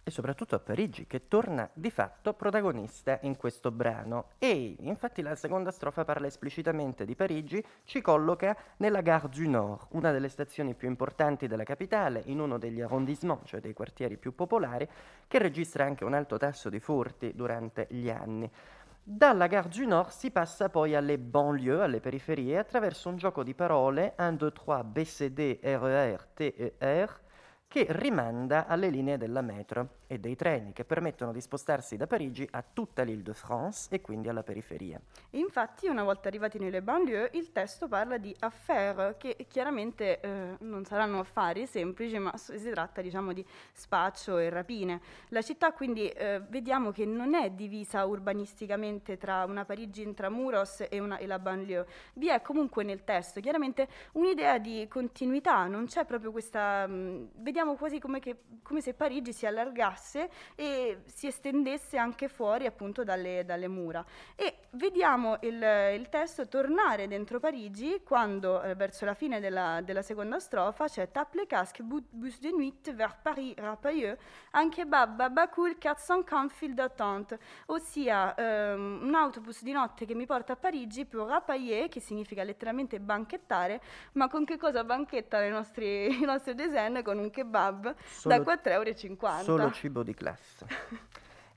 e 0.07 0.11
soprattutto 0.11 0.53
a 0.53 0.59
Parigi, 0.59 1.07
che 1.07 1.27
torna 1.27 1.67
di 1.73 1.89
fatto 1.89 2.33
protagonista 2.33 3.17
in 3.23 3.35
questo 3.37 3.71
brano. 3.71 4.33
E 4.37 4.75
infatti 4.81 5.23
la 5.23 5.33
seconda 5.33 5.71
strofa 5.71 6.05
parla 6.05 6.27
esplicitamente 6.27 7.05
di 7.05 7.15
Parigi, 7.15 7.65
ci 7.85 8.01
colloca 8.01 8.55
nella 8.77 9.01
Gare 9.01 9.29
du 9.29 9.49
Nord, 9.49 9.87
una 9.93 10.11
delle 10.11 10.29
stazioni 10.29 10.75
più 10.75 10.87
importanti 10.87 11.47
della 11.47 11.63
capitale, 11.63 12.21
in 12.25 12.39
uno 12.39 12.59
degli 12.59 12.81
arrondissement, 12.81 13.45
cioè 13.45 13.61
dei 13.61 13.73
quartieri 13.73 14.17
più 14.17 14.35
popolari, 14.35 14.87
che 15.27 15.39
registra 15.39 15.85
anche 15.85 16.03
un 16.03 16.13
alto 16.13 16.37
tasso 16.37 16.69
di 16.69 16.79
furti 16.79 17.33
durante 17.33 17.87
gli 17.89 18.11
anni. 18.11 18.47
Dalla 19.01 19.47
Gare 19.47 19.69
du 19.69 19.87
Nord 19.87 20.09
si 20.09 20.29
passa 20.29 20.69
poi 20.69 20.93
alle 20.93 21.17
banlieue, 21.17 21.83
alle 21.83 21.99
periferie, 21.99 22.59
attraverso 22.59 23.09
un 23.09 23.17
gioco 23.17 23.41
di 23.41 23.55
parole 23.55 24.13
1, 24.19 24.31
2, 24.33 24.51
3, 24.51 24.83
BCD, 24.83 25.59
RER, 25.63 26.27
TER, 26.35 27.23
che 27.67 27.85
rimanda 27.89 28.67
alle 28.67 28.89
linee 28.89 29.17
della 29.17 29.41
metro 29.41 29.97
e 30.07 30.19
dei 30.19 30.35
treni 30.35 30.73
che 30.73 30.85
permettono 30.85 31.31
di 31.31 31.41
spostarsi 31.41 31.97
da 31.97 32.07
Parigi 32.07 32.47
a 32.51 32.63
tutta 32.63 33.03
l'Île-de-France 33.03 33.87
e 33.93 34.01
quindi 34.01 34.29
alla 34.29 34.43
periferia. 34.43 34.99
Infatti, 35.31 35.87
una 35.87 36.03
volta 36.03 36.27
arrivati 36.27 36.59
nelle 36.59 36.81
banlieue, 36.81 37.31
il 37.33 37.51
testo 37.51 37.87
parla 37.87 38.17
di 38.17 38.35
affaire, 38.39 39.15
che 39.17 39.45
chiaramente 39.47 40.19
eh, 40.19 40.55
non 40.59 40.85
saranno 40.85 41.19
affari 41.19 41.65
semplici, 41.65 42.17
ma 42.19 42.35
si 42.37 42.69
tratta 42.69 43.01
diciamo 43.01 43.33
di 43.33 43.45
spaccio 43.73 44.37
e 44.37 44.49
rapine. 44.49 45.01
La 45.29 45.41
città 45.41 45.71
quindi 45.71 46.07
eh, 46.09 46.41
vediamo 46.47 46.91
che 46.91 47.05
non 47.05 47.33
è 47.33 47.49
divisa 47.49 48.05
urbanisticamente 48.05 49.17
tra 49.17 49.43
una 49.45 49.65
Parigi 49.65 50.03
intramuros 50.03 50.85
e, 50.89 50.99
una, 50.99 51.17
e 51.17 51.25
la 51.25 51.39
banlieue, 51.39 51.87
vi 52.13 52.29
è 52.29 52.41
comunque 52.41 52.83
nel 52.83 53.03
testo 53.03 53.39
chiaramente 53.39 53.87
un'idea 54.13 54.57
di 54.59 54.87
continuità, 54.87 55.65
non 55.65 55.85
c'è 55.85 56.05
proprio 56.05 56.31
questa... 56.31 56.85
Mh, 56.85 57.29
vediamo 57.37 57.75
quasi 57.75 57.99
come, 57.99 58.19
che, 58.19 58.43
come 58.61 58.81
se 58.81 58.93
Parigi 58.93 59.33
si 59.33 59.45
allargasse 59.45 59.94
allargasse 59.95 60.29
e 60.55 61.01
si 61.05 61.27
estendesse 61.27 61.97
anche 61.97 62.27
fuori 62.27 62.65
appunto 62.65 63.03
dalle, 63.03 63.43
dalle 63.45 63.67
mura. 63.67 64.03
E 64.35 64.57
vediamo 64.71 65.37
il, 65.41 65.61
il, 65.95 66.07
testo 66.09 66.47
tornare 66.47 67.07
dentro 67.07 67.39
Parigi 67.39 68.01
quando 68.03 68.61
eh, 68.61 68.75
verso 68.75 69.05
la 69.05 69.13
fine 69.13 69.39
della, 69.39 69.81
della, 69.81 70.01
seconda 70.01 70.39
strofa 70.39 70.87
c'è 70.87 71.09
Tape 71.11 71.37
les 71.37 71.47
casques, 71.47 71.85
bus 71.85 72.39
de 72.39 72.51
nuit 72.51 72.93
vers 72.93 73.15
Paris, 73.21 73.53
Rapailleux, 73.55 74.17
anche 74.51 74.85
Babba, 74.85 75.29
Bacoul, 75.29 75.77
450 75.77 76.53
fil 76.53 76.73
d'attente, 76.73 77.39
ossia 77.67 78.35
ehm, 78.35 78.99
un 79.03 79.15
autobus 79.15 79.63
di 79.63 79.71
notte 79.71 80.05
che 80.05 80.13
mi 80.13 80.25
porta 80.25 80.53
a 80.53 80.55
Parigi 80.55 81.05
per 81.05 81.21
Rapailleux, 81.21 81.89
che 81.89 81.99
significa 81.99 82.43
letteralmente 82.43 82.99
banchettare, 82.99 83.81
ma 84.13 84.27
con 84.27 84.45
che 84.45 84.57
cosa 84.57 84.83
banchettano 84.83 85.45
i 85.47 85.49
nostri, 85.49 86.21
i 86.21 86.25
nostri 86.25 86.53
design? 86.53 87.01
Con 87.01 87.17
un 87.17 87.29
kebab 87.29 87.95
solo, 88.07 88.35
da 88.37 88.41
4,50 88.41 88.71
euro. 88.71 89.43
Solo 89.43 89.71
cibo 89.85 90.01
di 90.01 90.15
classe. 90.15 90.65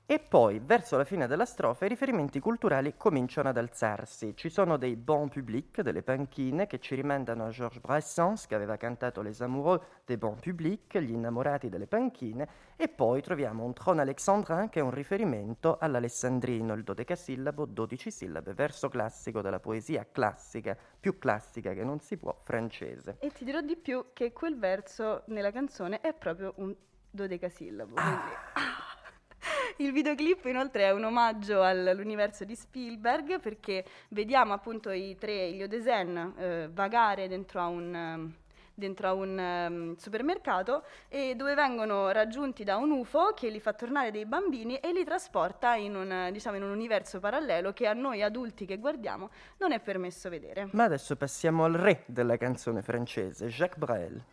E 0.05 0.17
poi, 0.17 0.59
verso 0.59 0.97
la 0.97 1.03
fine 1.03 1.27
della 1.27 1.45
strofa, 1.45 1.85
i 1.85 1.87
riferimenti 1.87 2.39
culturali 2.39 2.95
cominciano 2.97 3.49
ad 3.49 3.57
alzarsi. 3.57 4.35
Ci 4.35 4.49
sono 4.49 4.77
dei 4.77 4.95
bons 4.95 5.31
publics, 5.31 5.81
delle 5.81 6.01
panchine, 6.01 6.65
che 6.65 6.79
ci 6.79 6.95
rimandano 6.95 7.45
a 7.45 7.49
Georges 7.49 7.79
Brassens, 7.79 8.47
che 8.47 8.55
aveva 8.55 8.75
cantato 8.75 9.21
Les 9.21 9.39
Amoureux 9.41 9.79
des 10.05 10.17
bons 10.17 10.39
publics, 10.41 10.97
gli 10.97 11.11
innamorati 11.11 11.69
delle 11.69 11.85
panchine, 11.85 12.47
e 12.75 12.87
poi 12.87 13.21
troviamo 13.21 13.63
un 13.63 13.73
trône 13.73 14.01
alexandrin, 14.01 14.69
che 14.69 14.79
è 14.79 14.83
un 14.83 14.89
riferimento 14.89 15.77
all'alessandrino, 15.79 16.73
il 16.73 16.83
dodecasillabo, 16.83 17.65
12 17.65 18.09
sillabe, 18.09 18.55
verso 18.55 18.89
classico 18.89 19.41
della 19.41 19.59
poesia 19.59 20.07
classica, 20.11 20.75
più 20.99 21.19
classica 21.19 21.73
che 21.73 21.83
non 21.83 21.99
si 21.99 22.17
può, 22.17 22.35
francese. 22.43 23.17
E 23.19 23.29
ti 23.29 23.45
dirò 23.45 23.61
di 23.61 23.75
più 23.75 24.07
che 24.13 24.33
quel 24.33 24.57
verso 24.57 25.21
nella 25.27 25.51
canzone 25.51 26.01
è 26.01 26.15
proprio 26.15 26.53
un 26.55 26.75
dodecasillabo. 27.09 27.95
Ah. 27.95 28.21
Il 29.77 29.93
videoclip 29.93 30.45
inoltre 30.45 30.83
è 30.83 30.91
un 30.91 31.05
omaggio 31.05 31.63
all'universo 31.63 32.43
di 32.43 32.55
Spielberg 32.55 33.39
perché 33.39 33.85
vediamo 34.09 34.53
appunto 34.53 34.91
i 34.91 35.15
tre 35.17 35.45
Iliodesen 35.45 36.33
eh, 36.37 36.69
vagare 36.71 37.27
dentro 37.29 37.61
a 37.61 37.67
un 37.67 38.33
dentro 38.79 39.09
a 39.09 39.13
un 39.13 39.37
um, 39.37 39.95
supermercato 39.97 40.83
e 41.09 41.35
dove 41.35 41.53
vengono 41.53 42.09
raggiunti 42.09 42.63
da 42.63 42.77
un 42.77 42.89
UFO 42.91 43.33
che 43.35 43.49
li 43.49 43.59
fa 43.59 43.73
tornare 43.73 44.09
dei 44.09 44.25
bambini 44.25 44.77
e 44.77 44.91
li 44.91 45.03
trasporta 45.03 45.75
in 45.75 45.95
un, 45.95 46.29
diciamo, 46.31 46.55
in 46.55 46.63
un 46.63 46.71
universo 46.71 47.19
parallelo 47.19 47.73
che 47.73 47.85
a 47.85 47.93
noi 47.93 48.23
adulti 48.23 48.65
che 48.65 48.77
guardiamo 48.77 49.29
non 49.57 49.73
è 49.73 49.79
permesso 49.79 50.29
vedere. 50.29 50.69
Ma 50.71 50.85
adesso 50.85 51.15
passiamo 51.15 51.65
al 51.65 51.73
re 51.73 52.03
della 52.07 52.37
canzone 52.37 52.81
francese, 52.81 53.47
Jacques 53.47 53.77
Brel. 53.77 54.23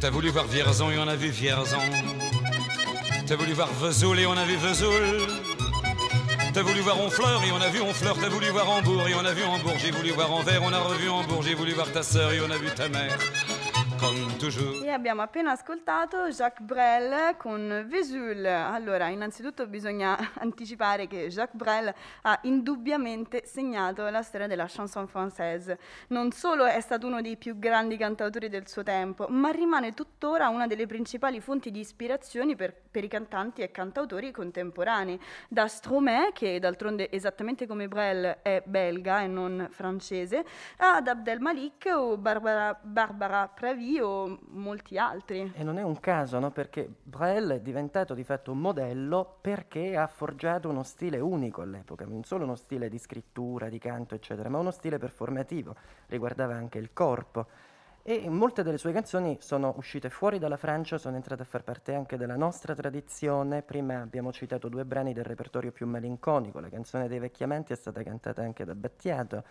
T'as 0.00 0.10
voulu 0.10 0.28
voir 0.28 0.46
Vierzon 0.46 0.90
et 0.90 0.98
on 0.98 1.08
a 1.08 1.16
vu 1.16 1.30
Vierzon. 1.30 1.78
T'as 3.26 3.36
voulu 3.36 3.52
voir 3.54 3.68
Vesoul 3.80 4.20
et 4.20 4.26
on 4.26 4.36
a 4.36 4.44
vu 4.44 4.56
Vesoul. 4.56 5.26
T'as 6.54 6.62
voulu 6.62 6.80
voir 6.80 7.00
Honfleur 7.00 7.42
et 7.44 7.52
on 7.52 7.60
a 7.60 7.68
vu 7.68 7.80
Honfleur. 7.80 8.16
T'as 8.18 8.28
voulu 8.28 8.48
voir 8.48 8.70
Hambourg 8.70 9.08
et 9.08 9.14
on 9.14 9.24
a 9.24 9.32
vu 9.32 9.42
Hambourg. 9.44 9.74
J'ai 9.78 9.90
voulu 9.90 10.10
voir 10.10 10.32
Anvers, 10.32 10.62
on 10.62 10.72
a 10.72 10.78
revu 10.78 11.08
Hambourg. 11.08 11.42
J'ai 11.42 11.54
voulu 11.54 11.72
voir 11.72 11.90
ta 11.90 12.02
sœur 12.02 12.32
et 12.32 12.40
on 12.40 12.50
a 12.50 12.56
vu 12.56 12.68
ta 12.74 12.88
mère. 12.88 13.18
E 14.84 14.90
abbiamo 14.90 15.22
appena 15.22 15.50
ascoltato 15.50 16.28
Jacques 16.28 16.64
Brel 16.64 17.36
con 17.36 17.86
Vesul. 17.88 18.46
Allora, 18.46 19.08
innanzitutto 19.08 19.66
bisogna 19.66 20.16
anticipare 20.38 21.08
che 21.08 21.26
Jacques 21.26 21.60
Brel 21.60 21.92
ha 22.22 22.38
indubbiamente 22.42 23.42
segnato 23.46 24.08
la 24.08 24.22
storia 24.22 24.46
della 24.46 24.66
chanson 24.68 25.08
française. 25.12 25.76
Non 26.08 26.30
solo 26.30 26.66
è 26.66 26.80
stato 26.80 27.08
uno 27.08 27.20
dei 27.20 27.36
più 27.36 27.58
grandi 27.58 27.96
cantautori 27.96 28.48
del 28.48 28.68
suo 28.68 28.84
tempo, 28.84 29.26
ma 29.28 29.50
rimane 29.50 29.92
tuttora 29.92 30.50
una 30.50 30.68
delle 30.68 30.86
principali 30.86 31.40
fonti 31.40 31.72
di 31.72 31.80
ispirazione 31.80 32.54
per, 32.54 32.74
per 32.88 33.02
i 33.02 33.08
cantanti 33.08 33.62
e 33.62 33.72
cantautori 33.72 34.30
contemporanei. 34.30 35.20
Da 35.48 35.66
Stromae, 35.66 36.30
che 36.32 36.60
d'altronde 36.60 37.10
esattamente 37.10 37.66
come 37.66 37.88
Brel 37.88 38.38
è 38.42 38.62
belga 38.64 39.22
e 39.22 39.26
non 39.26 39.66
francese, 39.72 40.44
ad 40.76 41.08
Abdel 41.08 41.40
Malik 41.40 41.90
o 41.92 42.16
Barbara, 42.16 42.78
Barbara 42.80 43.48
Pravi 43.48 43.94
o 44.00 44.38
molti 44.48 44.98
altri. 44.98 45.52
E 45.54 45.62
non 45.62 45.78
è 45.78 45.82
un 45.82 45.98
caso, 46.00 46.38
no? 46.38 46.50
Perché 46.50 46.88
Brel 47.02 47.50
è 47.50 47.60
diventato 47.60 48.14
di 48.14 48.24
fatto 48.24 48.52
un 48.52 48.58
modello 48.58 49.38
perché 49.40 49.96
ha 49.96 50.06
forgiato 50.06 50.68
uno 50.68 50.82
stile 50.82 51.18
unico 51.18 51.62
all'epoca, 51.62 52.04
non 52.04 52.24
solo 52.24 52.44
uno 52.44 52.56
stile 52.56 52.88
di 52.88 52.98
scrittura, 52.98 53.68
di 53.68 53.78
canto, 53.78 54.14
eccetera, 54.14 54.48
ma 54.48 54.58
uno 54.58 54.70
stile 54.70 54.98
performativo, 54.98 55.74
riguardava 56.06 56.54
anche 56.54 56.78
il 56.78 56.92
corpo. 56.92 57.46
E 58.08 58.28
molte 58.28 58.62
delle 58.62 58.78
sue 58.78 58.92
canzoni 58.92 59.38
sono 59.40 59.74
uscite 59.78 60.10
fuori 60.10 60.38
dalla 60.38 60.56
Francia, 60.56 60.96
sono 60.96 61.16
entrate 61.16 61.42
a 61.42 61.44
far 61.44 61.64
parte 61.64 61.92
anche 61.92 62.16
della 62.16 62.36
nostra 62.36 62.72
tradizione. 62.72 63.62
Prima 63.62 64.00
abbiamo 64.00 64.32
citato 64.32 64.68
due 64.68 64.84
brani 64.84 65.12
del 65.12 65.24
repertorio 65.24 65.72
più 65.72 65.88
malinconico, 65.88 66.60
la 66.60 66.68
canzone 66.68 67.08
dei 67.08 67.18
vecchiamenti 67.18 67.72
è 67.72 67.76
stata 67.76 68.04
cantata 68.04 68.42
anche 68.42 68.64
da 68.64 68.76
Battiato. 68.76 69.42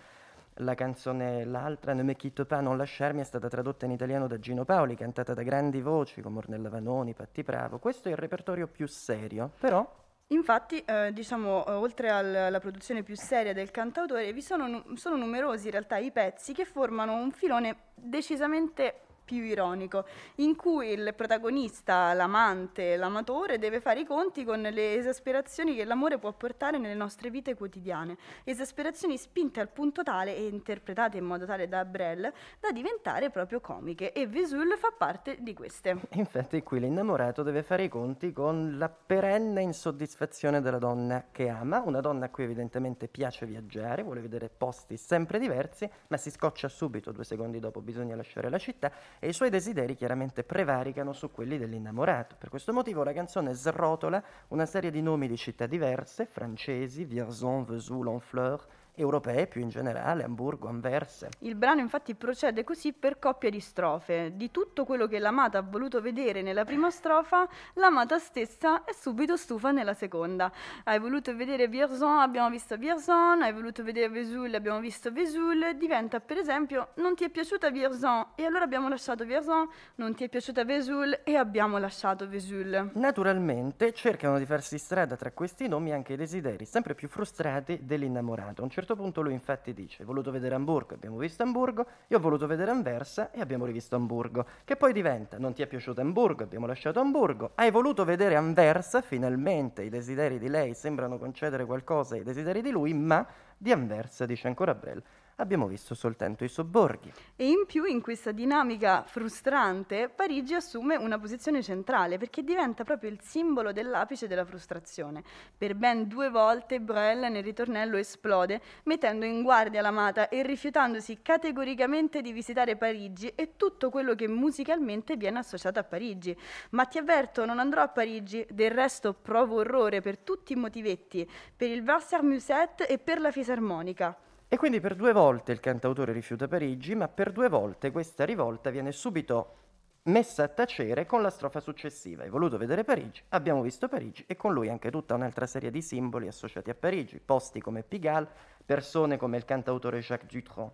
La 0.59 0.73
canzone 0.73 1.43
L'altra, 1.43 1.93
Ne 1.93 2.03
me 2.03 2.15
quitte 2.15 2.45
pas, 2.45 2.61
non 2.61 2.77
lasciarmi, 2.77 3.19
è 3.19 3.25
stata 3.25 3.49
tradotta 3.49 3.85
in 3.85 3.91
italiano 3.91 4.25
da 4.25 4.39
Gino 4.39 4.63
Paoli, 4.63 4.95
cantata 4.95 5.33
da 5.33 5.43
grandi 5.43 5.81
voci 5.81 6.21
come 6.21 6.37
Ornella 6.37 6.69
Vanoni, 6.69 7.13
Patti 7.13 7.43
Bravo. 7.43 7.77
Questo 7.77 8.07
è 8.07 8.11
il 8.11 8.17
repertorio 8.17 8.67
più 8.67 8.87
serio, 8.87 9.51
però 9.59 10.03
Infatti, 10.29 10.83
eh, 10.83 11.11
diciamo, 11.13 11.63
eh, 11.67 11.71
oltre 11.71 12.09
al, 12.09 12.33
alla 12.33 12.59
produzione 12.59 13.03
più 13.03 13.15
seria 13.15 13.53
del 13.53 13.69
cantautore, 13.69 14.33
vi 14.33 14.41
sono, 14.41 14.65
nu- 14.65 14.95
sono 14.95 15.17
numerosi 15.17 15.65
in 15.65 15.71
realtà 15.71 15.97
i 15.97 16.11
pezzi 16.11 16.51
che 16.51 16.65
formano 16.65 17.13
un 17.13 17.29
filone 17.29 17.77
decisamente 17.93 19.01
più 19.25 19.43
ironico, 19.43 20.05
in 20.35 20.55
cui 20.55 20.91
il 20.91 21.13
protagonista, 21.15 22.13
l'amante, 22.13 22.95
l'amatore 22.95 23.57
deve 23.57 23.81
fare 23.81 24.01
i 24.01 24.05
conti 24.05 24.45
con 24.45 24.61
le 24.61 24.95
esasperazioni 24.95 25.75
che 25.75 25.83
l'amore 25.83 26.19
può 26.19 26.31
portare 26.31 26.77
nelle 26.77 26.93
nostre 26.93 27.29
vite 27.31 27.55
quotidiane, 27.55 28.17
esasperazioni 28.43 29.17
spinte 29.17 29.59
al 29.59 29.69
punto 29.69 30.03
tale 30.03 30.35
e 30.35 30.47
interpretate 30.47 31.17
in 31.17 31.25
modo 31.25 31.45
tale 31.45 31.67
da 31.67 31.83
Brel 31.83 32.31
da 32.59 32.71
diventare 32.71 33.31
proprio 33.31 33.59
comiche 33.59 34.13
e 34.13 34.27
Vesul 34.27 34.75
fa 34.77 34.93
parte 34.95 35.37
di 35.39 35.53
queste. 35.53 35.97
Infatti 36.11 36.61
qui 36.61 36.79
l'innamorato 36.79 37.41
deve 37.41 37.63
fare 37.63 37.83
i 37.83 37.89
conti 37.89 38.31
con 38.31 38.77
la 38.77 38.89
perenne 38.89 39.61
insoddisfazione 39.61 40.61
della 40.61 40.77
donna 40.77 41.25
che 41.31 41.49
ama, 41.49 41.81
una 41.81 42.01
donna 42.01 42.25
a 42.25 42.29
cui 42.29 42.43
evidentemente 42.43 43.07
piace 43.07 43.45
viaggiare, 43.45 44.03
vuole 44.03 44.21
vedere 44.21 44.49
posti 44.49 44.97
sempre 44.97 45.39
diversi, 45.39 45.89
ma 46.07 46.17
si 46.17 46.29
scoccia 46.29 46.67
subito, 46.67 47.11
due 47.11 47.23
secondi 47.23 47.59
dopo 47.59 47.81
bisogna 47.81 48.15
lasciare 48.15 48.49
la 48.49 48.57
città 48.59 48.91
e 49.19 49.29
i 49.29 49.33
suoi 49.33 49.49
desideri 49.49 49.95
chiaramente 49.95 50.43
prevaricano 50.43 51.13
su 51.13 51.31
quelli 51.31 51.57
dell'innamorato. 51.57 52.35
Per 52.37 52.49
questo 52.49 52.73
motivo 52.73 53.03
la 53.03 53.13
canzone 53.13 53.53
srotola 53.53 54.23
una 54.49 54.65
serie 54.65 54.91
di 54.91 55.01
nomi 55.01 55.27
di 55.27 55.37
città 55.37 55.65
diverse, 55.65 56.25
francesi, 56.25 57.05
Vierzon, 57.05 57.65
Vesoul, 57.65 58.07
Honfleur, 58.07 58.65
europee 58.95 59.47
più 59.47 59.61
in 59.61 59.69
generale, 59.69 60.23
Amburgo, 60.23 60.67
Anversa. 60.67 61.29
Il 61.39 61.55
brano 61.55 61.81
infatti 61.81 62.15
procede 62.15 62.63
così 62.63 62.93
per 62.93 63.19
coppia 63.19 63.49
di 63.49 63.59
strofe. 63.59 64.33
Di 64.35 64.51
tutto 64.51 64.85
quello 64.85 65.07
che 65.07 65.19
l'amata 65.19 65.57
ha 65.57 65.61
voluto 65.61 66.01
vedere 66.01 66.41
nella 66.41 66.65
prima 66.65 66.89
strofa, 66.89 67.47
l'amata 67.73 68.17
stessa 68.19 68.83
è 68.83 68.93
subito 68.93 69.35
stufa 69.35 69.71
nella 69.71 69.93
seconda. 69.93 70.51
Hai 70.83 70.99
voluto 70.99 71.35
vedere 71.35 71.67
Vierzon, 71.67 72.19
abbiamo 72.19 72.49
visto 72.49 72.77
Vierzon, 72.77 73.41
hai 73.41 73.53
voluto 73.53 73.83
vedere 73.83 74.09
Vesoul, 74.09 74.53
abbiamo 74.53 74.79
visto 74.79 75.11
Vesoul, 75.11 75.75
diventa 75.75 76.19
per 76.19 76.37
esempio 76.37 76.89
non 76.95 77.15
ti 77.15 77.23
è 77.23 77.29
piaciuta 77.29 77.69
Vierzon 77.69 78.27
e 78.35 78.45
allora 78.45 78.63
abbiamo 78.63 78.87
lasciato 78.87 79.25
Vierzon, 79.25 79.67
non 79.95 80.13
ti 80.13 80.23
è 80.23 80.29
piaciuta 80.29 80.63
Vesoul 80.63 81.21
e 81.23 81.35
abbiamo 81.35 81.77
lasciato 81.77 82.27
Vesoul. 82.27 82.91
Naturalmente 82.93 83.93
cercano 83.93 84.37
di 84.37 84.45
farsi 84.45 84.77
strada 84.77 85.15
tra 85.15 85.31
questi 85.31 85.67
nomi 85.67 85.91
anche 85.91 86.13
i 86.13 86.15
desideri 86.15 86.65
sempre 86.65 86.93
più 86.93 87.07
frustrati 87.07 87.79
dell'innamorato. 87.81 88.61
Un 88.61 88.69
certo 88.69 88.84
certo 88.85 89.01
punto 89.01 89.23
lui 89.23 89.33
infatti 89.33 89.73
dice, 89.73 90.03
hai 90.03 90.05
voluto 90.05 90.29
vedere 90.29 90.53
Amburgo, 90.53 90.93
abbiamo 90.93 91.17
visto 91.17 91.41
Amburgo, 91.41 91.87
io 92.07 92.17
ho 92.17 92.19
voluto 92.19 92.45
vedere 92.45 92.69
Anversa 92.69 93.31
e 93.31 93.41
abbiamo 93.41 93.65
rivisto 93.65 93.95
Amburgo, 93.95 94.45
che 94.63 94.75
poi 94.75 94.93
diventa, 94.93 95.39
non 95.39 95.53
ti 95.53 95.63
è 95.63 95.67
piaciuto 95.67 96.01
Amburgo, 96.01 96.43
abbiamo 96.43 96.67
lasciato 96.67 96.99
Amburgo, 96.99 97.53
hai 97.55 97.71
voluto 97.71 98.05
vedere 98.05 98.35
Anversa, 98.35 99.01
finalmente 99.01 99.81
i 99.81 99.89
desideri 99.89 100.37
di 100.37 100.49
lei 100.49 100.75
sembrano 100.75 101.17
concedere 101.17 101.65
qualcosa 101.65 102.13
ai 102.13 102.21
desideri 102.21 102.61
di 102.61 102.69
lui, 102.69 102.93
ma 102.93 103.25
di 103.57 103.71
Anversa, 103.71 104.27
dice 104.27 104.47
ancora 104.47 104.75
Brel, 104.75 105.01
abbiamo 105.35 105.67
visto 105.67 105.95
soltanto 105.95 106.43
i 106.43 106.47
sobborghi. 106.47 107.11
E 107.35 107.47
in 107.47 107.65
più 107.65 107.85
in 107.85 108.01
questa 108.01 108.31
dinamica 108.31 109.03
frustrante 109.03 110.09
Parigi 110.09 110.53
assume 110.53 110.95
una 110.95 111.19
posizione 111.19 111.61
centrale 111.61 112.17
perché 112.17 112.43
diventa 112.43 112.83
proprio 112.83 113.09
il 113.09 113.19
simbolo 113.21 113.71
dell'apice 113.71 114.27
della 114.27 114.45
frustrazione. 114.45 115.23
Per 115.57 115.75
ben 115.75 116.07
due 116.07 116.29
volte 116.29 116.79
Brel 116.79 117.31
nel 117.31 117.43
ritornello 117.43 117.97
esplode 117.97 118.61
mettendo 118.83 119.25
in 119.25 119.41
guardia 119.41 119.81
l'amata 119.81 120.29
e 120.29 120.43
rifiutandosi 120.43 121.19
categoricamente 121.21 122.21
di 122.21 122.31
visitare 122.31 122.75
Parigi 122.75 123.31
e 123.35 123.55
tutto 123.57 123.89
quello 123.89 124.15
che 124.15 124.27
musicalmente 124.27 125.17
viene 125.17 125.39
associato 125.39 125.79
a 125.79 125.83
Parigi. 125.83 126.37
Ma 126.71 126.85
ti 126.85 126.97
avverto, 126.97 127.45
non 127.45 127.59
andrò 127.59 127.81
a 127.81 127.87
Parigi, 127.87 128.45
del 128.49 128.71
resto 128.71 129.13
provo 129.13 129.57
orrore 129.57 130.01
per 130.01 130.17
tutti 130.17 130.53
i 130.53 130.55
motivetti, 130.55 131.29
per 131.55 131.69
il 131.69 131.81
Wasser 131.81 132.23
Musette 132.23 132.87
e 132.87 132.97
per 132.97 133.19
la 133.19 133.31
fisarmonica. 133.31 134.17
E 134.47 134.57
quindi 134.57 134.79
per 134.79 134.95
due 134.95 135.11
volte 135.11 135.51
il 135.51 135.59
cantautore 135.59 136.13
rifiuta 136.13 136.47
Parigi, 136.47 136.93
ma 136.93 137.07
per 137.07 137.31
due 137.31 137.49
volte 137.49 137.91
questa 137.91 138.25
rivolta 138.25 138.69
viene 138.69 138.91
subito 138.91 139.63
messa 140.03 140.43
a 140.43 140.47
tacere 140.47 141.07
con 141.07 141.23
la 141.23 141.31
strofa 141.31 141.59
successiva. 141.59 142.23
Hai 142.23 142.29
voluto 142.29 142.57
vedere 142.57 142.83
Parigi, 142.83 143.23
abbiamo 143.29 143.63
visto 143.63 143.87
Parigi 143.87 144.23
e 144.27 144.35
con 144.35 144.53
lui 144.53 144.69
anche 144.69 144.91
tutta 144.91 145.15
un'altra 145.15 145.47
serie 145.47 145.71
di 145.71 145.81
simboli 145.81 146.27
associati 146.27 146.69
a 146.69 146.75
Parigi, 146.75 147.19
posti 147.19 147.59
come 147.59 147.81
Pigalle, 147.81 148.27
persone 148.63 149.17
come 149.17 149.37
il 149.37 149.45
cantautore 149.45 149.99
Jacques 150.01 150.29
Dutronc. 150.31 150.71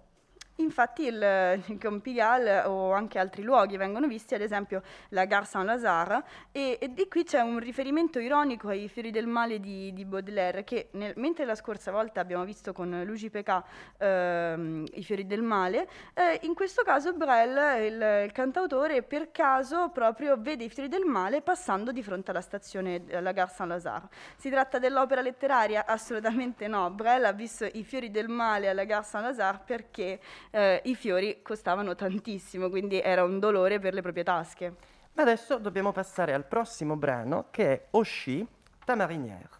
Infatti 0.61 1.05
il, 1.05 1.61
il 1.67 1.77
Campigal 1.77 2.63
o 2.67 2.93
anche 2.93 3.19
altri 3.19 3.41
luoghi 3.41 3.77
vengono 3.77 4.07
visti, 4.07 4.35
ad 4.35 4.41
esempio 4.41 4.81
la 5.09 5.25
Gare 5.25 5.45
Saint-Lazare, 5.45 6.23
e, 6.51 6.77
e, 6.79 6.93
di 6.93 7.07
qui 7.07 7.23
c'è 7.23 7.41
un 7.41 7.59
riferimento 7.59 8.19
ironico 8.19 8.69
ai 8.69 8.87
fiori 8.87 9.11
del 9.11 9.27
male 9.27 9.59
di, 9.59 9.91
di 9.93 10.05
Baudelaire, 10.05 10.63
che 10.63 10.89
nel, 10.91 11.13
mentre 11.17 11.45
la 11.45 11.55
scorsa 11.55 11.91
volta 11.91 12.21
abbiamo 12.21 12.45
visto 12.45 12.73
con 12.73 13.01
Luigi 13.05 13.29
Pecà 13.29 13.63
ehm, 13.97 14.85
i 14.93 15.03
fiori 15.03 15.25
del 15.25 15.41
male, 15.41 15.87
eh, 16.13 16.39
in 16.43 16.53
questo 16.53 16.83
caso 16.83 17.13
Brel, 17.13 17.83
il, 17.83 18.25
il, 18.25 18.31
cantautore, 18.31 19.01
per 19.03 19.31
caso 19.31 19.89
proprio 19.89 20.35
vede 20.37 20.65
i 20.65 20.69
fiori 20.69 20.89
del 20.89 21.05
male 21.05 21.41
passando 21.41 21.91
di 21.91 22.03
fronte 22.03 22.31
alla 22.31 22.41
stazione, 22.41 23.03
alla 23.11 23.31
Gare 23.31 23.51
Saint-Lazare. 23.51 24.07
Si 24.37 24.49
tratta 24.49 24.79
dell'opera 24.79 25.21
letteraria? 25.21 25.85
Assolutamente 25.85 26.67
no. 26.67 26.89
Brel 26.91 27.25
ha 27.25 27.31
visto 27.31 27.65
i 27.65 27.83
fiori 27.83 28.11
del 28.11 28.29
male 28.29 28.69
alla 28.69 28.83
Gare 28.83 29.03
Saint-Lazare 29.03 29.61
perché 29.65 30.19
eh, 30.51 30.81
i 30.85 30.95
fiori 30.95 31.41
costavano 31.41 31.95
tantissimo, 31.95 32.69
quindi 32.69 33.01
era 33.01 33.23
un 33.23 33.39
dolore 33.39 33.79
per 33.79 33.93
le 33.93 34.01
proprie 34.01 34.23
tasche. 34.23 34.75
Ma 35.13 35.23
adesso 35.23 35.57
dobbiamo 35.57 35.91
passare 35.91 36.33
al 36.33 36.45
prossimo 36.45 36.95
brano 36.95 37.47
che 37.51 37.71
è 37.71 37.87
Oshi, 37.91 38.45
ta 38.85 38.95
marinière. 38.95 39.59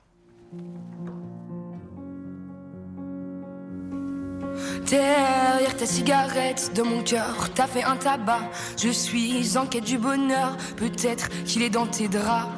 Derrière 4.86 5.76
ta 5.78 5.86
cigarette, 5.86 6.74
de 6.74 6.82
mon 6.82 7.04
cœur, 7.04 7.50
t'as 7.54 7.68
fait 7.68 7.84
un 7.84 7.96
tabac. 7.96 8.50
Je 8.78 8.90
suis 8.90 9.58
en 9.58 9.66
quête 9.66 9.86
du 9.86 9.98
bonheur, 9.98 10.58
peut-être 10.76 11.30
qu'il 11.46 11.64
est 11.64 11.70
dans 11.70 11.88
tes 11.88 12.08
draps. 12.08 12.50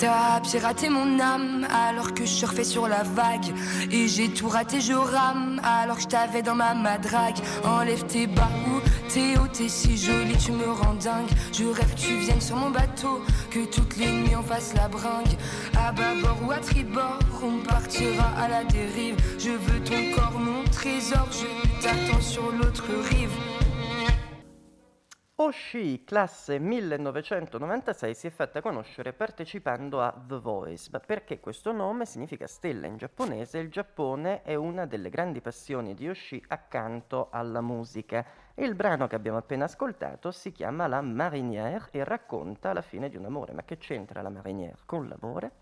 T'as 0.00 0.40
piraté 0.40 0.88
mon 0.88 1.20
âme 1.20 1.66
alors 1.70 2.14
que 2.14 2.24
je 2.24 2.30
surfais 2.30 2.64
sur 2.64 2.88
la 2.88 3.02
vague. 3.02 3.52
Et 3.92 4.08
j'ai 4.08 4.30
tout 4.30 4.48
raté, 4.48 4.80
je 4.80 4.94
rame 4.94 5.60
alors 5.62 5.96
que 5.96 6.02
je 6.04 6.08
t'avais 6.08 6.40
dans 6.40 6.54
ma 6.54 6.72
madrague. 6.72 7.36
Enlève 7.64 8.06
tes 8.06 8.26
bas 8.26 8.48
ou 8.66 8.80
t'es 9.10 9.36
haut, 9.36 9.46
t'es 9.52 9.68
si 9.68 9.98
jolie, 9.98 10.38
tu 10.38 10.52
me 10.52 10.72
rends 10.72 10.94
dingue. 10.94 11.28
Je 11.52 11.66
rêve 11.66 11.94
que 11.94 12.00
tu 12.00 12.16
viennes 12.16 12.40
sur 12.40 12.56
mon 12.56 12.70
bateau, 12.70 13.20
que 13.50 13.66
toutes 13.66 13.98
les 13.98 14.10
nuits 14.10 14.36
on 14.36 14.42
fasse 14.42 14.72
la 14.72 14.88
bringue. 14.88 15.36
À 15.76 15.92
bâbord 15.92 16.38
ou 16.46 16.50
à 16.50 16.60
tribord, 16.60 17.18
on 17.42 17.58
partira 17.58 18.30
à 18.42 18.48
la 18.48 18.64
dérive. 18.64 19.16
Je 19.38 19.50
veux 19.50 19.84
ton 19.84 20.16
corps, 20.16 20.40
mon 20.40 20.64
trésor, 20.72 21.28
je 21.30 21.82
t'attends 21.82 22.22
sur 22.22 22.50
l'autre 22.52 22.86
rive. 23.10 23.59
Oshii, 25.42 26.04
classe 26.04 26.58
1996, 26.58 28.14
si 28.14 28.26
è 28.26 28.30
fatta 28.30 28.60
conoscere 28.60 29.14
partecipando 29.14 30.02
a 30.02 30.12
The 30.14 30.38
Voice, 30.38 30.90
ma 30.92 31.00
perché 31.00 31.40
questo 31.40 31.72
nome 31.72 32.04
significa 32.04 32.46
stella 32.46 32.86
in 32.86 32.98
giapponese 32.98 33.56
il 33.56 33.70
Giappone 33.70 34.42
è 34.42 34.54
una 34.54 34.84
delle 34.84 35.08
grandi 35.08 35.40
passioni 35.40 35.94
di 35.94 36.10
Oshii 36.10 36.44
accanto 36.48 37.28
alla 37.30 37.62
musica. 37.62 38.22
Il 38.56 38.74
brano 38.74 39.06
che 39.06 39.14
abbiamo 39.14 39.38
appena 39.38 39.64
ascoltato 39.64 40.30
si 40.30 40.52
chiama 40.52 40.86
La 40.86 41.00
Marinière 41.00 41.88
e 41.90 42.04
racconta 42.04 42.74
la 42.74 42.82
fine 42.82 43.08
di 43.08 43.16
un 43.16 43.24
amore. 43.24 43.54
Ma 43.54 43.62
che 43.62 43.78
c'entra 43.78 44.20
la 44.20 44.28
Marinière 44.28 44.76
con 44.84 45.08
l'amore? 45.08 45.52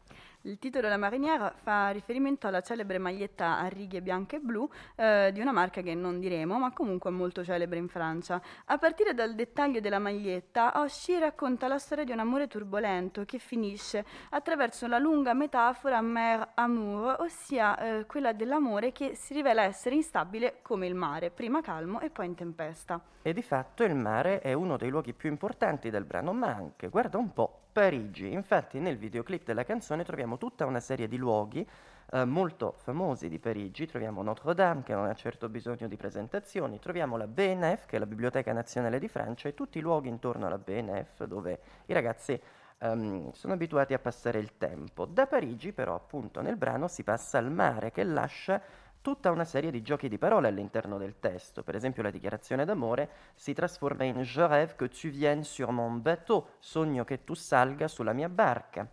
Il 0.43 0.61
titolo 0.61 0.83
della 0.83 0.97
mariniera 0.97 1.53
fa 1.53 1.89
riferimento 1.89 2.47
alla 2.47 2.61
celebre 2.61 2.99
maglietta 2.99 3.59
a 3.59 3.67
righe 3.67 4.01
bianche 4.01 4.37
e 4.37 4.39
blu 4.39 4.71
eh, 4.95 5.31
di 5.33 5.41
una 5.41 5.51
marca 5.51 5.83
che 5.83 5.95
non 5.95 6.21
diremo, 6.21 6.61
ma 6.61 6.73
comunque 6.73 7.11
molto 7.11 7.43
celebre 7.43 7.79
in 7.79 7.89
Francia. 7.89 8.41
A 8.67 8.79
partire 8.79 9.15
dal 9.15 9.35
dettaglio 9.35 9.81
della 9.81 9.99
maglietta, 9.99 10.81
Oshii 10.81 11.19
racconta 11.19 11.67
la 11.67 11.79
storia 11.79 12.05
di 12.05 12.13
un 12.13 12.21
amore 12.21 12.47
turbolento 12.47 13.25
che 13.25 13.39
finisce 13.39 14.05
attraverso 14.31 14.87
la 14.87 14.99
lunga 14.99 15.35
metafora 15.35 16.01
mer 16.01 16.51
amour, 16.55 17.17
ossia 17.19 17.77
eh, 17.77 18.07
quella 18.07 18.33
dell'amore 18.33 18.93
che 18.93 19.17
si 19.17 19.35
rivela 19.35 19.63
essere 19.63 19.97
instabile 19.97 20.61
come 20.63 20.87
il 20.87 20.95
mare, 20.95 21.31
prima 21.31 21.61
calmo 21.61 21.99
e 21.99 22.11
poi 22.11 22.27
in 22.27 22.37
tempesta. 22.37 23.01
E 23.23 23.33
di 23.33 23.43
fatto 23.43 23.83
il 23.83 23.97
mare 23.97 24.39
è 24.39 24.53
uno 24.53 24.77
dei 24.77 24.89
luoghi 24.89 25.13
più 25.13 25.29
importanti 25.29 25.91
del 25.91 26.05
brano, 26.05 26.33
ma 26.33 26.47
anche, 26.47 26.89
guarda 26.89 27.19
un 27.19 27.33
po', 27.33 27.63
Parigi. 27.79 28.33
Infatti 28.33 28.81
nel 28.81 28.97
videoclip 28.97 29.45
della 29.45 29.63
canzone 29.63 30.03
troviamo 30.03 30.37
tutta 30.37 30.67
una 30.67 30.81
serie 30.81 31.07
di 31.07 31.17
luoghi 31.17 31.65
eh, 32.11 32.25
molto 32.25 32.75
famosi 32.79 33.29
di 33.29 33.39
Parigi. 33.39 33.87
Troviamo 33.87 34.21
Notre-Dame, 34.21 34.83
che 34.83 34.95
non 34.95 35.07
ha 35.07 35.15
certo 35.15 35.49
bisogno 35.49 35.87
di 35.87 35.97
presentazioni, 35.97 36.81
troviamo 36.81 37.17
la 37.17 37.29
BNF, 37.29 37.87
che 37.87 37.95
è 37.95 37.99
la 38.01 38.07
Biblioteca 38.07 38.53
Nazionale 38.53 38.99
di 38.99 39.07
Francia, 39.07 39.49
e 39.49 39.55
tutti 39.55 39.79
i 39.79 39.81
luoghi 39.81 40.09
intorno 40.09 40.49
alla 40.49 40.59
BNF 40.59 41.23
dove 41.27 41.61
i 41.87 41.93
ragazzi 41.93 42.41
um, 42.79 43.31
sono 43.31 43.53
abituati 43.53 43.95
a 43.95 44.01
passare 44.01 44.41
il 44.41 44.57
tempo. 44.57 45.05
Da 45.05 45.29
Parigi 45.29 45.71
però 45.73 45.95
appunto 45.95 46.41
nel 46.41 46.57
brano 46.57 46.89
si 46.89 47.05
passa 47.05 47.39
al 47.39 47.53
mare 47.53 47.93
che 47.93 48.03
lascia 48.03 48.61
tutta 49.09 49.31
una 49.31 49.47
serie 49.47 49.71
di 49.71 49.81
giochi 49.81 50.07
di 50.07 50.19
parole 50.19 50.49
all'interno 50.49 50.99
del 50.99 51.19
testo. 51.19 51.63
Per 51.63 51.75
esempio 51.75 52.03
la 52.03 52.11
dichiarazione 52.11 52.67
d'amore 52.67 53.09
si 53.35 53.55
trasforma 53.55 54.05
in 54.05 54.21
Je 54.21 54.47
rêve 54.47 54.77
que 54.77 54.87
tu 54.87 55.09
viennes 55.09 55.49
sur 55.49 55.73
mon 55.73 56.03
bateau, 56.03 56.47
sogno 56.59 57.05
che 57.05 57.25
tu 57.25 57.33
salga 57.33 57.89
sulla 57.89 58.13
mia 58.13 58.29
barca. 58.29 58.87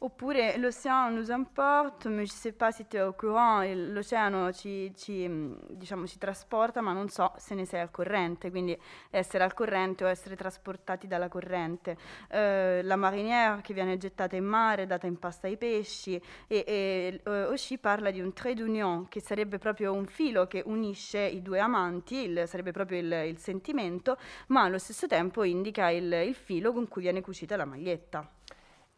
Oppure 0.00 0.56
l'océan 0.58 1.10
nous 1.10 1.32
importe, 1.32 2.06
ma 2.06 2.22
je 2.22 2.32
ne 2.32 2.38
sais 2.38 2.52
pas 2.52 2.70
si 2.70 2.84
tu 2.86 2.96
es 2.96 3.02
au 3.02 3.14
courant, 3.14 3.64
l'oceano 3.64 4.52
ci, 4.52 4.92
ci, 4.94 5.28
diciamo, 5.70 6.06
ci, 6.06 6.18
trasporta, 6.18 6.80
ma 6.80 6.92
non 6.92 7.08
so 7.08 7.32
se 7.36 7.56
ne 7.56 7.64
sei 7.64 7.80
al 7.80 7.90
corrente, 7.90 8.50
quindi 8.50 8.78
essere 9.10 9.42
al 9.42 9.54
corrente 9.54 10.04
o 10.04 10.08
essere 10.08 10.36
trasportati 10.36 11.08
dalla 11.08 11.26
corrente. 11.26 11.96
Uh, 12.30 12.80
la 12.86 12.94
marinière 12.94 13.60
che 13.60 13.74
viene 13.74 13.96
gettata 13.96 14.36
in 14.36 14.44
mare, 14.44 14.86
data 14.86 15.08
in 15.08 15.18
pasta 15.18 15.48
ai 15.48 15.56
pesci, 15.56 16.14
e, 16.46 16.64
e 16.64 17.20
uh, 17.24 17.50
Oshii 17.50 17.78
parla 17.78 18.12
di 18.12 18.20
un 18.20 18.32
trait 18.32 18.54
d'union, 18.54 19.08
che 19.08 19.20
sarebbe 19.20 19.58
proprio 19.58 19.92
un 19.92 20.06
filo 20.06 20.46
che 20.46 20.62
unisce 20.64 21.18
i 21.18 21.42
due 21.42 21.58
amanti, 21.58 22.18
il, 22.22 22.44
sarebbe 22.46 22.70
proprio 22.70 23.00
il, 23.00 23.12
il, 23.26 23.38
sentimento, 23.38 24.16
ma 24.48 24.62
allo 24.62 24.78
stesso 24.78 25.08
tempo 25.08 25.42
indica 25.42 25.90
il, 25.90 26.12
il 26.12 26.36
filo 26.36 26.72
con 26.72 26.86
cui 26.86 27.02
viene 27.02 27.20
cucita 27.20 27.56
la 27.56 27.64
maglietta. 27.64 28.37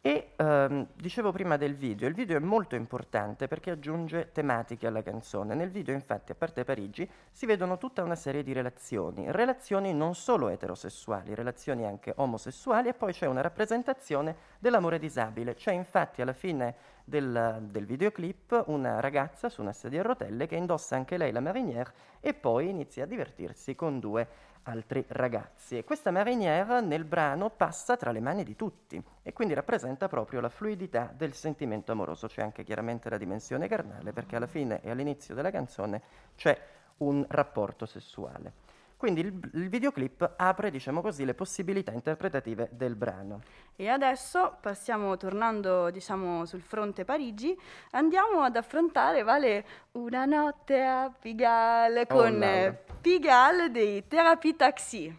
E 0.03 0.31
ehm, 0.35 0.87
dicevo 0.95 1.31
prima 1.31 1.57
del 1.57 1.75
video, 1.75 2.07
il 2.07 2.15
video 2.15 2.35
è 2.35 2.39
molto 2.39 2.73
importante 2.73 3.47
perché 3.47 3.69
aggiunge 3.69 4.31
tematiche 4.31 4.87
alla 4.87 5.03
canzone. 5.03 5.53
Nel 5.53 5.69
video 5.69 5.93
infatti, 5.93 6.31
a 6.31 6.35
parte 6.35 6.63
Parigi, 6.63 7.07
si 7.29 7.45
vedono 7.45 7.77
tutta 7.77 8.01
una 8.01 8.15
serie 8.15 8.41
di 8.41 8.51
relazioni, 8.51 9.31
relazioni 9.31 9.93
non 9.93 10.15
solo 10.15 10.49
eterosessuali, 10.49 11.35
relazioni 11.35 11.85
anche 11.85 12.13
omosessuali 12.15 12.89
e 12.89 12.95
poi 12.95 13.13
c'è 13.13 13.27
una 13.27 13.41
rappresentazione 13.41 14.35
dell'amore 14.57 14.97
disabile. 14.97 15.53
C'è 15.53 15.71
infatti 15.71 16.23
alla 16.23 16.33
fine 16.33 16.75
del, 17.03 17.59
del 17.69 17.85
videoclip 17.85 18.63
una 18.67 19.01
ragazza 19.01 19.49
su 19.49 19.61
una 19.61 19.73
sedia 19.73 19.99
a 19.99 20.03
rotelle 20.03 20.47
che 20.47 20.55
indossa 20.55 20.95
anche 20.95 21.17
lei 21.17 21.31
la 21.31 21.41
marinière 21.41 21.93
e 22.19 22.33
poi 22.33 22.69
inizia 22.69 23.03
a 23.03 23.07
divertirsi 23.07 23.75
con 23.75 23.99
due 23.99 24.27
altri 24.63 25.03
ragazzi. 25.09 25.77
E 25.77 25.83
questa 25.83 26.11
marinière 26.11 26.81
nel 26.81 27.03
brano 27.03 27.49
passa 27.49 27.97
tra 27.97 28.11
le 28.11 28.19
mani 28.19 28.43
di 28.43 28.55
tutti 28.55 29.01
e 29.23 29.33
quindi 29.33 29.53
rappresenta 29.53 30.07
proprio 30.07 30.39
la 30.39 30.49
fluidità 30.49 31.11
del 31.15 31.33
sentimento 31.33 31.91
amoroso. 31.91 32.27
C'è 32.27 32.41
anche 32.41 32.63
chiaramente 32.63 33.09
la 33.09 33.17
dimensione 33.17 33.67
carnale 33.67 34.13
perché 34.13 34.35
alla 34.35 34.47
fine 34.47 34.81
e 34.81 34.89
all'inizio 34.89 35.35
della 35.35 35.51
canzone 35.51 36.01
c'è 36.35 36.59
un 36.97 37.25
rapporto 37.29 37.85
sessuale. 37.85 38.53
Quindi 39.01 39.21
il, 39.21 39.39
il, 39.55 39.67
videoclip 39.67 40.35
apre, 40.37 40.69
diciamo 40.69 41.01
così, 41.01 41.25
le 41.25 41.33
possibilità 41.33 41.91
interpretative 41.91 42.69
del 42.71 42.95
brano. 42.95 43.41
E 43.75 43.87
adesso 43.87 44.57
passiamo, 44.61 45.17
tornando 45.17 45.89
diciamo, 45.89 46.45
sul 46.45 46.61
fronte 46.61 47.03
Parigi, 47.03 47.57
andiamo 47.93 48.41
ad 48.41 48.55
affrontare, 48.57 49.23
Vale, 49.23 49.65
una 49.93 50.25
notte 50.25 50.83
a 50.83 51.11
Pigalle 51.19 52.01
oh, 52.01 52.05
con 52.05 52.43
oh, 52.43 52.93
Pigalle 53.01 53.71
dei 53.71 54.07
Therapy 54.07 54.55
Taxi. 54.55 55.17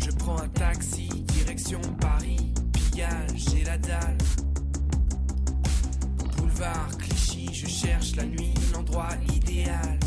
Je 0.00 0.10
prends 0.16 0.42
un 0.42 0.50
taxi, 0.50 1.06
direction 1.26 1.80
Paris, 2.00 2.52
Pigalle, 2.72 3.36
j'ai 3.36 3.62
la 3.62 3.76
dalle. 3.76 4.16
Boulevard 6.36 6.96
Clichy, 6.96 7.52
je 7.52 7.68
cherche 7.68 8.16
la 8.16 8.24
nuit 8.24 8.52
l'endroit 8.72 9.14
idéal. 9.32 10.03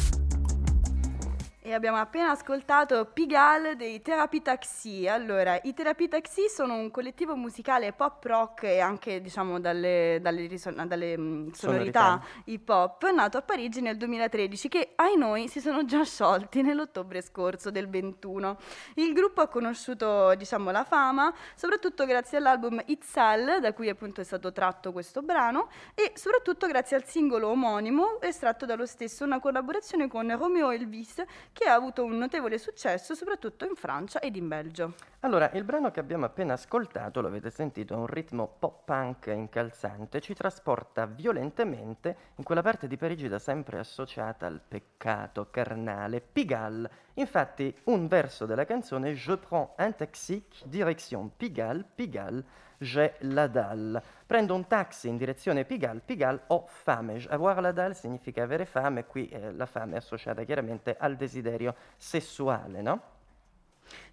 E 1.67 1.73
abbiamo 1.73 1.97
appena 1.97 2.30
ascoltato 2.32 3.03
Pigalle 3.12 3.75
dei 3.75 4.01
Therapy 4.01 4.41
Taxi. 4.41 5.06
Allora, 5.06 5.60
i 5.63 5.73
Therapy 5.73 6.08
Taxi 6.08 6.47
sono 6.47 6.75
un 6.75 6.89
collettivo 6.89 7.36
musicale 7.36 7.91
pop 7.91 8.23
rock 8.23 8.63
e 8.63 8.80
anche, 8.80 9.19
diciamo, 9.19 9.60
dalle, 9.60 10.19
dalle, 10.21 10.47
rison- 10.47 10.86
dalle 10.86 11.17
mh, 11.17 11.51
sonorità, 11.51 12.21
Sonorità. 12.21 12.41
hip 12.45 12.69
hop, 12.69 13.12
nato 13.12 13.38
a 13.38 13.41
Parigi 13.41 13.82
nel 13.82 13.97
2013, 13.97 14.69
che 14.69 14.93
ai 14.95 15.17
noi 15.17 15.49
si 15.49 15.60
sono 15.60 15.84
già 15.84 16.06
sciolti 16.06 16.62
nell'ottobre 16.62 17.21
scorso 17.21 17.69
del 17.69 17.89
21. 17.89 18.58
Il 18.93 19.12
gruppo 19.12 19.41
ha 19.41 19.49
conosciuto, 19.49 20.36
diciamo, 20.36 20.71
la 20.71 20.86
fama 20.86 21.34
soprattutto 21.53 22.06
grazie 22.06 22.38
all'album 22.38 22.82
Itzal, 22.86 23.60
da 23.60 23.73
cui 23.73 23.89
appunto 23.89 24.21
è 24.21 24.23
stato 24.23 24.53
tratto 24.53 24.93
questo 24.93 25.21
brano, 25.21 25.67
e 25.95 26.13
soprattutto 26.15 26.65
grazie 26.65 26.95
al 26.95 27.03
singolo 27.03 27.49
omonimo 27.49 28.21
estratto 28.21 28.65
dallo 28.65 28.86
stesso, 28.86 29.25
una 29.25 29.41
collaborazione 29.41 30.08
con 30.08 30.34
Romeo 30.38 30.71
Elvis, 30.71 31.21
che 31.58 31.67
ha 31.67 31.74
avuto 31.74 32.04
un 32.04 32.15
notevole 32.15 32.60
successo 32.60 33.15
soprattutto 33.15 33.65
in 33.65 33.74
Francia 33.74 34.20
ed 34.20 34.36
in 34.36 34.48
Belgio. 34.48 34.93
Allora, 35.22 35.50
il 35.54 35.63
brano 35.63 35.89
che 35.89 36.00
abbiamo 36.00 36.26
appena 36.26 36.54
ascoltato, 36.54 37.20
lo 37.20 37.30
avete 37.30 37.50
sentito, 37.50 37.96
ha 37.96 37.98
un 37.98 38.06
ritmo 38.06 38.48
pop 38.60 38.86
punk 38.86 39.26
incalzante, 39.34 40.22
ci 40.22 40.36
trasporta 40.36 41.08
violentemente 41.08 42.15
in 42.36 42.43
quella 42.43 42.62
parte 42.62 42.88
di 42.88 42.96
Parigi 42.96 43.28
da 43.28 43.39
sempre 43.39 43.80
associata 43.80 44.46
al 44.46 44.62
peccato 44.65 45.48
carnale, 45.50 46.22
Pigalle. 46.22 47.06
Infatti, 47.19 47.75
un 47.86 48.08
verso 48.08 48.45
della 48.45 48.65
canzone 48.65 49.13
Je 49.15 49.38
prends 49.38 49.73
un 49.77 49.95
taxi, 49.95 50.43
direction 50.65 51.32
Pigalle, 51.36 51.84
Pigalle, 51.95 52.43
j'ai 52.77 53.15
la 53.21 53.47
dalle. 53.47 54.01
Prendo 54.25 54.53
un 54.53 54.67
taxi 54.67 55.08
in 55.08 55.17
direzione 55.17 55.65
Pigalle, 55.65 56.01
Pigalle, 56.06 56.41
ho 56.47 56.65
fame. 56.67 57.25
Avoir 57.30 57.60
la 57.60 57.71
dalle 57.71 57.95
significa 57.95 58.43
avere 58.43 58.65
fame, 58.65 59.06
qui 59.06 59.27
eh, 59.30 59.51
la 59.51 59.65
fame 59.65 59.93
è 59.93 59.97
associata 59.97 60.43
chiaramente 60.43 60.95
al 60.95 61.15
desiderio 61.15 61.75
sessuale, 61.95 62.82
no? 62.82 63.01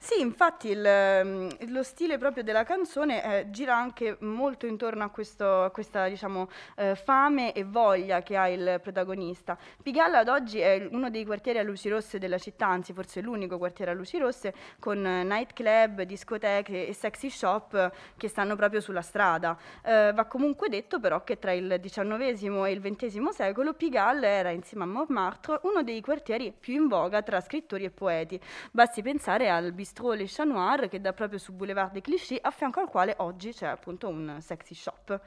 Sì, 0.06 0.20
infatti 0.20 0.68
il, 0.68 0.84
ehm, 0.84 1.70
lo 1.70 1.82
stile 1.82 2.18
proprio 2.18 2.42
della 2.42 2.62
canzone 2.62 3.38
eh, 3.40 3.50
gira 3.50 3.74
anche 3.74 4.18
molto 4.20 4.66
intorno 4.66 5.02
a, 5.02 5.08
questo- 5.08 5.62
a 5.62 5.70
questa 5.70 6.08
diciamo, 6.08 6.46
eh, 6.76 6.94
fame 6.94 7.54
e 7.54 7.64
voglia 7.64 8.20
che 8.22 8.36
ha 8.36 8.46
il 8.48 8.80
protagonista. 8.82 9.56
Pigalle 9.82 10.18
ad 10.18 10.28
oggi 10.28 10.58
è 10.60 10.86
uno 10.90 11.08
dei 11.08 11.24
quartieri 11.24 11.58
a 11.58 11.62
luci 11.62 11.88
rosse 11.88 12.18
della 12.18 12.36
città, 12.36 12.66
anzi 12.66 12.92
forse 12.92 13.22
l'unico 13.22 13.56
quartiere 13.56 13.92
a 13.92 13.94
luci 13.94 14.18
rosse, 14.18 14.52
con 14.78 15.04
eh, 15.06 15.24
nightclub, 15.24 16.02
discoteche 16.02 16.86
e 16.86 16.92
sexy 16.92 17.30
shop 17.30 17.90
che 18.18 18.28
stanno 18.28 18.56
proprio 18.56 18.82
sulla 18.82 19.00
strada. 19.00 19.56
Eh, 19.82 20.12
va 20.14 20.26
comunque 20.26 20.68
detto 20.68 21.00
però 21.00 21.24
che 21.24 21.38
tra 21.38 21.52
il 21.52 21.78
XIX 21.80 22.66
e 22.66 22.72
il 22.72 22.80
XX 22.82 23.28
secolo 23.30 23.72
Pigalle 23.72 24.26
era 24.28 24.50
insieme 24.50 24.84
a 24.84 24.86
Montmartre 24.86 25.60
uno 25.62 25.82
dei 25.82 26.02
quartieri 26.02 26.52
più 26.52 26.74
in 26.74 26.88
voga 26.88 27.22
tra 27.22 27.40
scrittori 27.40 27.84
e 27.84 27.90
poeti. 27.90 28.38
Basti 28.70 29.00
pensare 29.00 29.48
al 29.48 29.72
bistrot 29.94 30.16
Le 30.16 30.26
Chat 30.26 30.46
Noir 30.46 30.88
che 30.88 31.00
dà 31.00 31.12
proprio 31.12 31.38
su 31.38 31.52
Boulevard 31.52 31.92
des 31.92 32.02
Clichy, 32.02 32.38
a 32.40 32.50
fianco 32.50 32.80
al 32.80 32.88
quale 32.88 33.14
oggi 33.18 33.52
c'è 33.52 33.66
appunto 33.66 34.08
un 34.08 34.38
sexy 34.40 34.74
shop. 34.74 35.20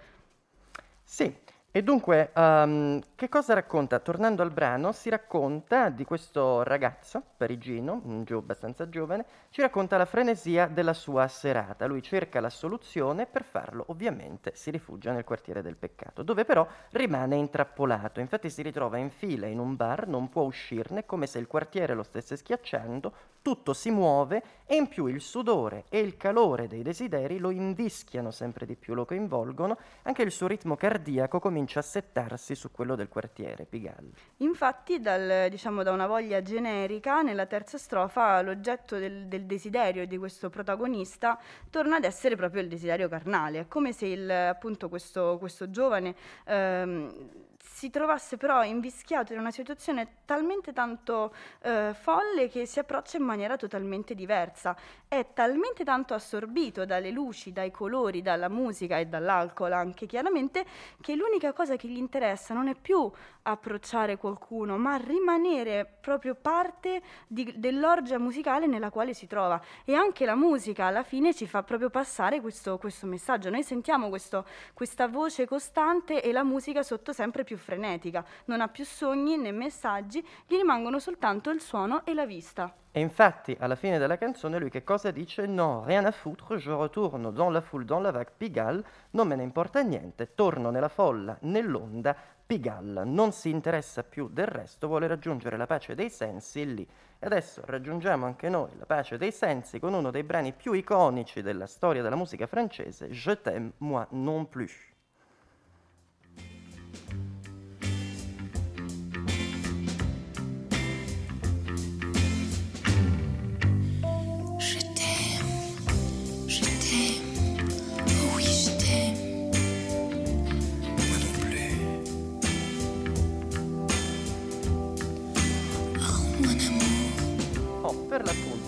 Sì, 1.03 1.34
e 1.71 1.84
dunque, 1.84 2.32
ehm, 2.34 3.01
che 3.15 3.30
cosa 3.30 3.53
racconta? 3.53 3.99
Tornando 3.99 4.41
al 4.41 4.51
brano, 4.51 4.91
si 4.91 5.10
racconta 5.10 5.89
di 5.89 6.06
questo 6.06 6.63
ragazzo 6.63 7.21
parigino, 7.38 8.01
un 8.03 8.23
giù 8.23 8.38
abbastanza 8.38 8.89
giovane, 8.89 9.25
ci 9.51 9.62
racconta 9.62 9.95
la 9.95 10.06
frenesia 10.06 10.67
della 10.67 10.93
sua 10.93 11.27
serata. 11.27 11.86
Lui 11.86 12.01
cerca 12.01 12.39
la 12.39 12.49
soluzione, 12.49 13.27
per 13.27 13.43
farlo 13.43 13.86
ovviamente 13.89 14.53
si 14.56 14.71
rifugia 14.71 15.12
nel 15.12 15.23
quartiere 15.23 15.62
del 15.62 15.77
peccato, 15.77 16.23
dove 16.23 16.45
però 16.45 16.67
rimane 16.91 17.36
intrappolato. 17.36 18.19
Infatti 18.19 18.49
si 18.49 18.63
ritrova 18.63 18.97
in 18.97 19.12
fila 19.12 19.45
in 19.45 19.60
un 19.60 19.75
bar, 19.75 20.08
non 20.08 20.30
può 20.30 20.41
uscirne, 20.43 21.06
come 21.06 21.27
se 21.27 21.38
il 21.38 21.47
quartiere 21.47 21.93
lo 21.93 22.03
stesse 22.03 22.36
schiacciando, 22.38 23.13
tutto 23.47 23.71
si 23.71 23.91
muove 23.91 24.43
e 24.65 24.75
in 24.75 24.89
più 24.89 25.05
il 25.05 25.21
sudore 25.21 25.86
e 25.88 25.99
il 25.99 26.17
calore 26.17 26.67
dei 26.67 26.81
desideri 26.81 27.38
lo 27.38 27.49
invischiano 27.49 28.29
sempre 28.29 28.65
di 28.65 28.75
più, 28.75 28.93
lo 28.93 29.05
coinvolgono, 29.05 29.77
anche 30.01 30.21
il 30.23 30.31
suo 30.31 30.47
ritmo 30.47 30.75
cardiaco 30.75 31.39
comincia 31.39 31.79
a 31.79 31.81
settarsi 31.81 32.55
su 32.55 32.71
quello 32.71 32.95
del 32.95 33.07
quartiere 33.07 33.63
Pigalle. 33.63 34.12
Infatti, 34.39 34.99
dal- 34.99 35.47
diciamo, 35.49 35.81
da 35.81 35.93
una 35.93 36.07
voglia 36.07 36.41
generica, 36.41 37.21
nella 37.21 37.45
terza 37.45 37.77
strofa 37.77 38.41
l'oggetto 38.41 38.97
del, 38.97 39.27
del 39.27 39.45
desiderio 39.45 40.05
di 40.05 40.17
questo 40.17 40.49
protagonista 40.49 41.39
torna 41.69 41.95
ad 41.95 42.03
essere 42.03 42.36
proprio 42.36 42.62
il 42.62 42.67
desiderio 42.67 43.07
carnale. 43.07 43.60
È 43.60 43.67
come 43.69 43.93
se 43.93 44.07
il- 44.07 44.29
appunto 44.29 44.89
questo, 44.89 45.38
questo 45.39 45.69
giovane 45.69 46.13
ehm, 46.47 47.45
si 47.67 47.89
trovasse 47.89 48.38
però 48.38 48.63
invischiato 48.63 49.34
in 49.34 49.39
una 49.39 49.51
situazione 49.51 50.23
talmente 50.25 50.73
tanto 50.73 51.34
eh, 51.62 51.93
folle 51.93 52.49
che 52.49 52.65
si 52.65 52.80
approccia 52.80 53.17
in 53.17 53.23
maniera 53.23 53.56
totalmente 53.56 54.15
diversa. 54.15 54.75
È 55.08 55.27
talmente 55.34 55.84
tanto 55.84 56.13
assorbito 56.13 56.86
dalle 56.86 57.12
luci, 57.12 57.51
dai 57.51 57.69
colori, 57.71 58.21
dalla 58.21 58.49
musica 58.49 58.97
e 58.97 59.06
dall'alcol 59.06 59.73
anche 59.73 60.06
chiaramente, 60.06 60.65
che 61.01 61.15
l'unica 61.15 61.53
cosa 61.53 61.75
che 61.75 61.88
gli 61.88 61.97
interessa 61.97 62.53
non 62.53 62.67
è 62.67 62.75
più 62.75 63.12
approcciare 63.43 64.17
qualcuno, 64.17 64.77
ma 64.77 64.97
rimanere 64.97 65.86
proprio 66.01 66.36
parte 66.36 67.01
di- 67.27 67.53
dell'orgia 67.58 68.17
musicale 68.17 68.65
nella 68.65 68.89
quale 68.89 69.13
si 69.13 69.27
trova. 69.27 69.62
E 69.86 69.93
anche 69.93 70.25
la 70.25 70.36
musica 70.36 70.86
alla 70.86 71.03
fine 71.03 71.34
ci 71.34 71.47
fa 71.47 71.63
proprio 71.63 71.89
passare 71.89 72.41
questo, 72.41 72.77
questo 72.77 73.06
messaggio. 73.06 73.49
Noi 73.49 73.63
sentiamo 73.63 74.10
questo- 74.10 74.45
questa 74.73 75.08
voce 75.08 75.45
costante 75.45 76.21
e 76.21 76.32
la 76.32 76.43
musica 76.43 76.84
sotto 76.84 77.13
sempre 77.13 77.43
più 77.43 77.57
frenetica. 77.58 78.26
Non 78.46 78.62
ha 78.62 78.67
più 78.67 78.86
sogni 78.86 79.38
né 79.38 79.52
messaggi, 79.52 80.26
gli 80.46 80.56
rimangono 80.56 81.00
soltanto 81.00 81.50
il 81.50 81.62
suono 81.62 82.06
e 82.06 82.13
la 82.13 82.26
vista. 82.26 82.74
E 82.91 83.00
infatti, 83.00 83.56
alla 83.60 83.76
fine 83.76 84.00
della 84.00 84.17
canzone, 84.17 84.58
lui 84.58 84.72
che 84.72 84.84
cosa 84.84 85.12
dice? 85.12 85.46
No, 85.46 85.84
rien 85.86 86.06
à 86.06 86.12
foutre, 86.12 86.58
je 86.58 86.72
retourno 86.72 87.30
dans 87.30 87.52
la 87.52 87.62
foule, 87.62 87.86
dans 87.86 88.02
la 88.02 88.12
vague 88.12 88.34
Pigalle, 88.36 88.84
non 89.12 89.28
me 89.28 89.36
ne 89.36 89.43
importa 89.43 89.82
niente, 89.82 90.34
torno 90.34 90.72
nella 90.72 90.89
folla, 90.89 91.38
nell'onda, 91.41 92.15
Pigalle, 92.48 93.04
non 93.04 93.34
si 93.34 93.50
interessa 93.50 94.04
più 94.04 94.30
del 94.30 94.48
resto, 94.48 94.88
vuole 94.88 95.06
raggiungere 95.06 95.58
la 95.58 95.67
pace 95.67 95.93
dei 95.93 96.10
sensi 96.10 96.74
lì. 96.74 96.88
E 97.20 97.26
adesso 97.26 97.62
raggiungiamo 97.65 98.26
anche 98.26 98.50
noi 98.50 98.72
la 98.78 98.86
pace 98.86 99.17
dei 99.17 99.32
sensi 99.32 99.80
con 99.80 99.93
uno 99.93 100.10
dei 100.10 100.24
brani 100.24 100.54
più 100.54 100.72
iconici 100.74 101.41
della 101.41 101.67
storia 101.67 102.02
della 102.02 102.15
musica 102.15 102.48
francese, 102.48 103.10
Je 103.10 103.41
t'aime, 103.41 103.74
moi 103.78 104.06
non 104.12 104.48
plus. 104.48 104.96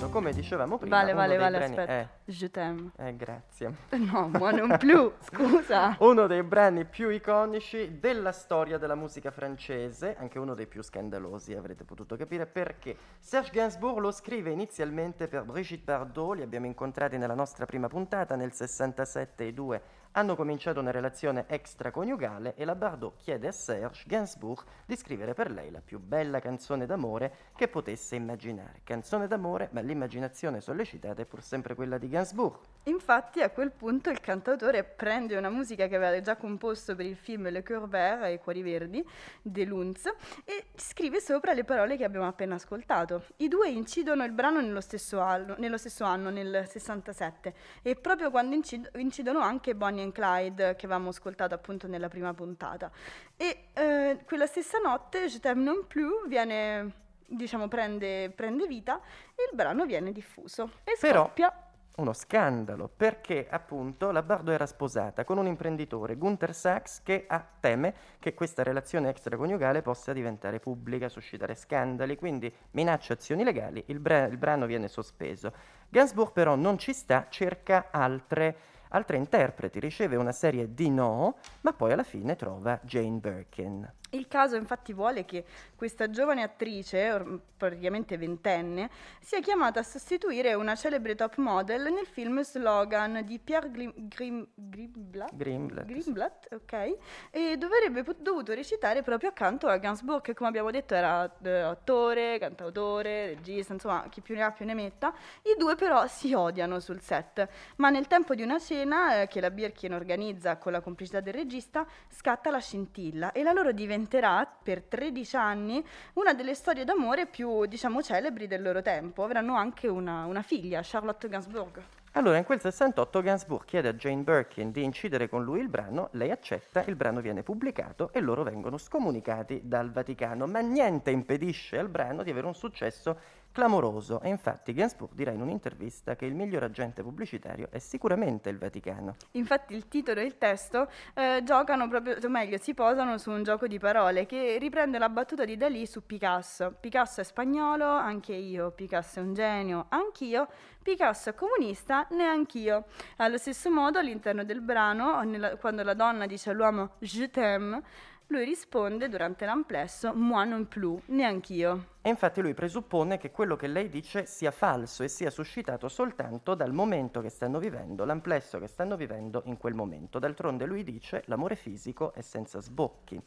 Come 0.09 0.33
dicevamo 0.33 0.77
prima, 0.77 0.97
Vale, 0.97 1.11
uno 1.11 1.21
vale, 1.21 1.29
dei 1.29 1.37
vale, 1.37 1.57
brani... 1.57 1.77
aspetta. 1.77 2.09
Je 2.25 2.49
t'aime. 2.49 2.91
Eh, 2.97 3.07
eh, 3.07 3.15
grazie. 3.15 3.73
No, 4.09 4.27
moi 4.27 4.55
non 4.55 4.77
più, 4.77 5.11
scusa. 5.21 5.95
Uno 5.99 6.25
dei 6.25 6.41
brani 6.43 6.85
più 6.85 7.09
iconici 7.09 7.99
della 7.99 8.31
storia 8.31 8.77
della 8.77 8.95
musica 8.95 9.29
francese, 9.29 10.15
anche 10.17 10.39
uno 10.39 10.55
dei 10.55 10.67
più 10.67 10.81
scandalosi, 10.81 11.53
avrete 11.53 11.83
potuto 11.83 12.15
capire 12.15 12.47
perché. 12.47 12.95
Serge 13.19 13.51
Gainsbourg 13.51 13.99
lo 13.99 14.11
scrive 14.11 14.49
inizialmente 14.49 15.27
per 15.27 15.43
Brigitte 15.43 15.83
Bardot, 15.85 16.37
li 16.37 16.41
abbiamo 16.41 16.65
incontrati 16.65 17.17
nella 17.17 17.35
nostra 17.35 17.65
prima 17.65 17.87
puntata, 17.87 18.35
nel 18.35 18.51
67 18.51 19.43
i 19.43 19.53
due 19.53 19.81
hanno 20.13 20.35
cominciato 20.35 20.79
una 20.79 20.91
relazione 20.91 21.45
extraconiugale 21.47 22.55
e 22.55 22.65
la 22.65 22.75
Bardot 22.75 23.15
chiede 23.17 23.47
a 23.47 23.51
Serge 23.51 24.03
Gainsbourg 24.07 24.63
di 24.85 24.95
scrivere 24.95 25.33
per 25.33 25.51
lei 25.51 25.69
la 25.69 25.81
più 25.81 25.99
bella 25.99 26.39
canzone 26.39 26.85
d'amore 26.85 27.35
che 27.55 27.67
potesse 27.67 28.15
immaginare. 28.15 28.81
Canzone 28.83 29.27
d'amore, 29.27 29.69
ma 29.71 29.81
l'immaginazione 29.81 30.61
sollecitata 30.61 31.21
è 31.21 31.25
pur 31.25 31.43
sempre 31.43 31.75
quella 31.75 31.97
di 31.97 32.09
Gainsbourg. 32.09 32.57
Infatti 32.83 33.41
a 33.41 33.49
quel 33.49 33.71
punto 33.71 34.09
il 34.09 34.19
cantautore 34.19 34.83
prende 34.83 35.37
una 35.37 35.49
musica 35.49 35.87
che 35.87 35.95
aveva 35.95 36.19
già 36.21 36.37
composto 36.37 36.95
per 36.95 37.05
il 37.05 37.15
film 37.15 37.49
Le 37.49 37.61
Cœur 37.61 37.87
Vert 37.87 38.23
e 38.23 38.33
i 38.33 38.39
Cuori 38.39 38.63
Verdi 38.63 39.07
di 39.41 39.65
Lunz 39.65 40.05
e 40.43 40.65
scrive 40.75 41.19
sopra 41.19 41.53
le 41.53 41.63
parole 41.63 41.97
che 41.97 42.03
abbiamo 42.03 42.27
appena 42.27 42.55
ascoltato. 42.55 43.25
I 43.37 43.47
due 43.47 43.69
incidono 43.69 44.23
il 44.23 44.31
brano 44.31 44.59
nello 44.59 44.81
stesso 44.81 45.19
anno, 45.19 45.55
nello 45.57 45.77
stesso 45.77 46.03
anno, 46.03 46.29
nel 46.29 46.65
67, 46.67 47.53
e 47.83 47.95
proprio 47.95 48.31
quando 48.31 48.55
incid- 48.55 48.89
incidono 48.95 49.39
anche 49.39 49.75
Bonnie 49.75 49.98
and 50.01 50.11
Clyde 50.11 50.75
che 50.75 50.85
avevamo 50.85 51.09
ascoltato 51.09 51.53
appunto 51.53 51.87
nella 51.87 52.09
prima 52.09 52.33
puntata. 52.33 52.91
E 53.35 53.65
eh, 53.73 54.19
quella 54.25 54.45
stessa 54.45 54.79
notte 54.79 55.27
Je 55.27 55.39
t'aime 55.39 55.63
non 55.63 55.85
plus 55.87 56.27
viene, 56.27 56.91
diciamo, 57.25 57.67
prende, 57.67 58.29
prende 58.29 58.67
vita 58.67 58.99
e 59.35 59.49
il 59.49 59.55
brano 59.55 59.85
viene 59.85 60.11
diffuso 60.11 60.71
e 60.83 60.97
Però- 60.99 61.25
scoppia 61.25 61.63
uno 61.99 62.13
scandalo, 62.13 62.89
perché 62.95 63.47
appunto 63.49 64.11
la 64.11 64.21
Bardo 64.21 64.51
era 64.51 64.65
sposata 64.65 65.23
con 65.25 65.37
un 65.37 65.47
imprenditore, 65.47 66.15
Gunther 66.15 66.55
Sachs, 66.55 67.01
che 67.03 67.25
ha, 67.27 67.45
teme 67.59 67.93
che 68.19 68.33
questa 68.33 68.63
relazione 68.63 69.09
extraconiugale 69.09 69.81
possa 69.81 70.13
diventare 70.13 70.59
pubblica, 70.59 71.09
suscitare 71.09 71.55
scandali, 71.55 72.15
quindi 72.15 72.51
minaccia 72.71 73.13
azioni 73.13 73.43
legali, 73.43 73.83
il, 73.87 73.99
bra- 73.99 74.25
il 74.25 74.37
brano 74.37 74.65
viene 74.65 74.87
sospeso. 74.87 75.51
Gainsbourg 75.89 76.31
però 76.31 76.55
non 76.55 76.77
ci 76.77 76.93
sta, 76.93 77.27
cerca 77.29 77.87
altre 77.91 78.57
altre 78.89 79.17
interpreti, 79.17 79.79
riceve 79.79 80.15
una 80.15 80.31
serie 80.31 80.73
di 80.73 80.89
no, 80.89 81.35
ma 81.61 81.73
poi 81.73 81.91
alla 81.91 82.03
fine 82.03 82.35
trova 82.35 82.79
Jane 82.83 83.17
Birkin. 83.19 83.91
Il 84.11 84.27
caso 84.27 84.55
infatti 84.55 84.91
vuole 84.91 85.23
che 85.23 85.45
questa 85.75 86.09
giovane 86.09 86.41
attrice, 86.41 87.23
praticamente 87.55 88.17
ventenne, 88.17 88.89
sia 89.19 89.39
chiamata 89.39 89.81
a 89.81 89.83
sostituire 89.83 90.55
una 90.55 90.75
celebre 90.75 91.13
top 91.13 91.35
model 91.37 91.93
nel 91.93 92.07
film 92.07 92.41
Slogan 92.41 93.21
di 93.23 93.37
Pierre 93.37 93.69
Grim- 93.69 93.93
Grim- 93.95 94.47
Grimblatt, 94.55 95.35
Grimblatt. 95.35 95.85
Grimblatt, 95.85 96.47
ok, 96.53 96.97
e 97.29 97.57
dove 97.57 97.77
avrebbe 97.77 98.03
pot- 98.03 98.19
dovuto 98.19 98.53
recitare 98.53 99.03
proprio 99.03 99.29
accanto 99.29 99.67
a 99.67 99.77
Gainsbourg, 99.77 100.21
che 100.21 100.33
come 100.33 100.49
abbiamo 100.49 100.71
detto 100.71 100.95
era 100.95 101.31
eh, 101.43 101.59
attore, 101.59 102.39
cantautore, 102.39 103.27
regista, 103.27 103.73
insomma 103.73 104.07
chi 104.09 104.21
più 104.21 104.33
ne 104.35 104.41
ha 104.41 104.51
più 104.51 104.65
ne 104.65 104.73
metta. 104.73 105.13
I 105.43 105.55
due 105.57 105.75
però 105.75 106.07
si 106.07 106.33
odiano 106.33 106.79
sul 106.79 106.99
set, 107.01 107.47
ma 107.75 107.89
nel 107.89 108.07
tempo 108.07 108.33
di 108.33 108.41
una 108.41 108.57
cena 108.57 109.21
eh, 109.21 109.27
che 109.27 109.39
la 109.39 109.51
Birkin 109.51 109.93
organizza 109.93 110.57
con 110.57 110.71
la 110.71 110.81
complicità 110.81 111.19
del 111.19 111.33
regista 111.33 111.85
scatta 112.07 112.49
la 112.49 112.59
scintilla 112.59 113.31
e 113.31 113.43
la 113.43 113.51
loro 113.51 113.71
diventerà 113.99 114.47
per 114.63 114.83
13 114.83 115.35
anni 115.35 115.83
una 116.13 116.33
delle 116.33 116.55
storie 116.55 116.85
d'amore 116.85 117.25
più, 117.27 117.65
diciamo, 117.65 118.01
celebri 118.01 118.47
del 118.47 118.61
loro 118.61 118.81
tempo. 118.81 119.23
Avranno 119.23 119.55
anche 119.55 119.87
una, 119.87 120.25
una 120.25 120.41
figlia, 120.41 120.79
Charlotte 120.81 121.27
Gainsbourg. 121.27 121.81
Allora, 122.13 122.37
in 122.37 122.43
quel 122.43 122.59
68 122.59 123.21
Gainsbourg 123.21 123.65
chiede 123.65 123.89
a 123.89 123.93
Jane 123.93 124.23
Birkin 124.23 124.71
di 124.71 124.83
incidere 124.83 125.29
con 125.29 125.43
lui 125.43 125.59
il 125.59 125.69
brano, 125.69 126.09
lei 126.13 126.31
accetta, 126.31 126.83
il 126.85 126.95
brano 126.95 127.19
viene 127.21 127.43
pubblicato 127.43 128.11
e 128.13 128.19
loro 128.19 128.43
vengono 128.43 128.77
scomunicati 128.77 129.61
dal 129.63 129.91
Vaticano, 129.91 130.47
ma 130.47 130.59
niente 130.59 131.11
impedisce 131.11 131.77
al 131.77 131.89
brano 131.89 132.23
di 132.23 132.31
avere 132.31 132.47
un 132.47 132.55
successo 132.55 133.19
clamoroso 133.51 134.21
e 134.21 134.29
infatti 134.29 134.73
Gainsbourg 134.73 135.13
dirà 135.13 135.31
in 135.31 135.41
un'intervista 135.41 136.15
che 136.15 136.25
il 136.25 136.33
miglior 136.33 136.63
agente 136.63 137.01
pubblicitario 137.01 137.67
è 137.71 137.79
sicuramente 137.79 138.49
il 138.49 138.57
Vaticano. 138.57 139.15
Infatti 139.31 139.73
il 139.73 139.87
titolo 139.87 140.19
e 140.19 140.23
il 140.23 140.37
testo 140.37 140.89
eh, 141.13 141.41
giocano 141.43 141.87
proprio, 141.87 142.17
o 142.23 142.29
meglio, 142.29 142.57
si 142.57 142.73
posano 142.73 143.17
su 143.17 143.31
un 143.31 143.43
gioco 143.43 143.67
di 143.67 143.79
parole 143.79 144.25
che 144.25 144.57
riprende 144.59 144.97
la 144.97 145.09
battuta 145.09 145.45
di 145.45 145.57
Dalì 145.57 145.85
su 145.85 146.05
Picasso. 146.05 146.75
Picasso 146.79 147.21
è 147.21 147.23
spagnolo, 147.23 147.85
anche 147.85 148.33
io. 148.33 148.71
Picasso 148.71 149.19
è 149.19 149.23
un 149.23 149.33
genio, 149.33 149.85
anch'io. 149.89 150.47
Picasso 150.81 151.29
è 151.29 151.35
comunista, 151.35 152.07
neanch'io. 152.11 152.85
Allo 153.17 153.37
stesso 153.37 153.69
modo 153.69 153.99
all'interno 153.99 154.43
del 154.43 154.61
brano, 154.61 155.21
nella, 155.23 155.57
quando 155.57 155.83
la 155.83 155.93
donna 155.93 156.25
dice 156.25 156.49
all'uomo 156.49 156.91
je 156.99 157.29
t'aime, 157.29 157.81
lui 158.29 158.45
risponde 158.45 159.09
durante 159.09 159.45
l'amplesso 159.45 160.13
moi 160.13 160.47
non 160.47 160.67
plus, 160.67 161.01
neanch'io. 161.07 161.95
E 162.01 162.09
infatti 162.09 162.41
lui 162.41 162.53
presuppone 162.53 163.17
che 163.17 163.31
quello 163.31 163.55
che 163.55 163.65
lei 163.65 163.89
dice 163.89 164.25
sia 164.25 164.51
falso 164.51 165.01
e 165.01 165.07
sia 165.07 165.31
suscitato 165.31 165.87
soltanto 165.89 166.53
dal 166.53 166.71
momento 166.71 167.21
che 167.21 167.29
stanno 167.29 167.57
vivendo, 167.57 168.05
l'amplesso 168.05 168.59
che 168.59 168.67
stanno 168.67 168.95
vivendo 168.95 169.41
in 169.45 169.57
quel 169.57 169.73
momento. 169.73 170.19
D'altronde 170.19 170.65
lui 170.65 170.83
dice 170.83 171.23
l'amore 171.25 171.55
fisico 171.55 172.13
è 172.13 172.21
senza 172.21 172.61
sbocchi. 172.61 173.19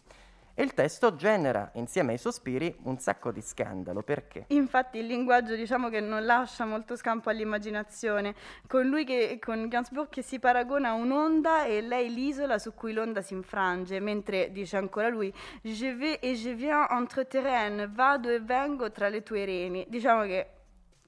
E 0.55 0.63
il 0.63 0.75
testo 0.75 1.15
genera, 1.15 1.71
insieme 1.75 2.13
ai 2.13 2.19
sospiri, 2.19 2.77
un 2.83 2.99
sacco 2.99 3.33
di 3.33 3.41
scandalo. 3.41 4.03
Perché? 4.03 4.45
Infatti 4.49 4.99
il 4.99 5.07
linguaggio 5.07 5.55
diciamo 5.55 5.89
che 5.89 6.01
non 6.01 6.25
lascia 6.27 6.67
molto 6.67 6.95
scampo 6.95 7.31
all'immaginazione, 7.31 8.35
con 8.67 8.87
lui 8.87 9.05
che, 9.05 9.39
con 9.41 9.67
Gainsbourg 9.69 10.11
che 10.11 10.23
si 10.23 10.39
paragona 10.39 10.91
a 10.91 10.93
un'onda 10.93 11.65
e 11.65 11.81
lei 11.81 12.13
l'isola 12.13 12.59
su 12.59 12.75
cui 12.75 12.93
l'onda 12.93 13.23
si 13.23 13.33
infrange, 13.33 13.99
mentre 13.99 14.53
dice 14.53 14.77
ancora 14.77 15.09
lui 15.09 15.33
Je 15.63 15.95
vais 15.95 16.19
et 16.21 16.37
je 16.37 16.53
viens 16.53 16.87
entre 16.91 17.27
rênes, 17.31 17.89
vado 17.91 18.29
e 18.29 18.41
vengo 18.41 18.91
tra 18.91 19.09
le 19.09 19.23
tue 19.23 19.45
reni. 19.45 19.87
Diciamo 19.89 20.23
che 20.23 20.62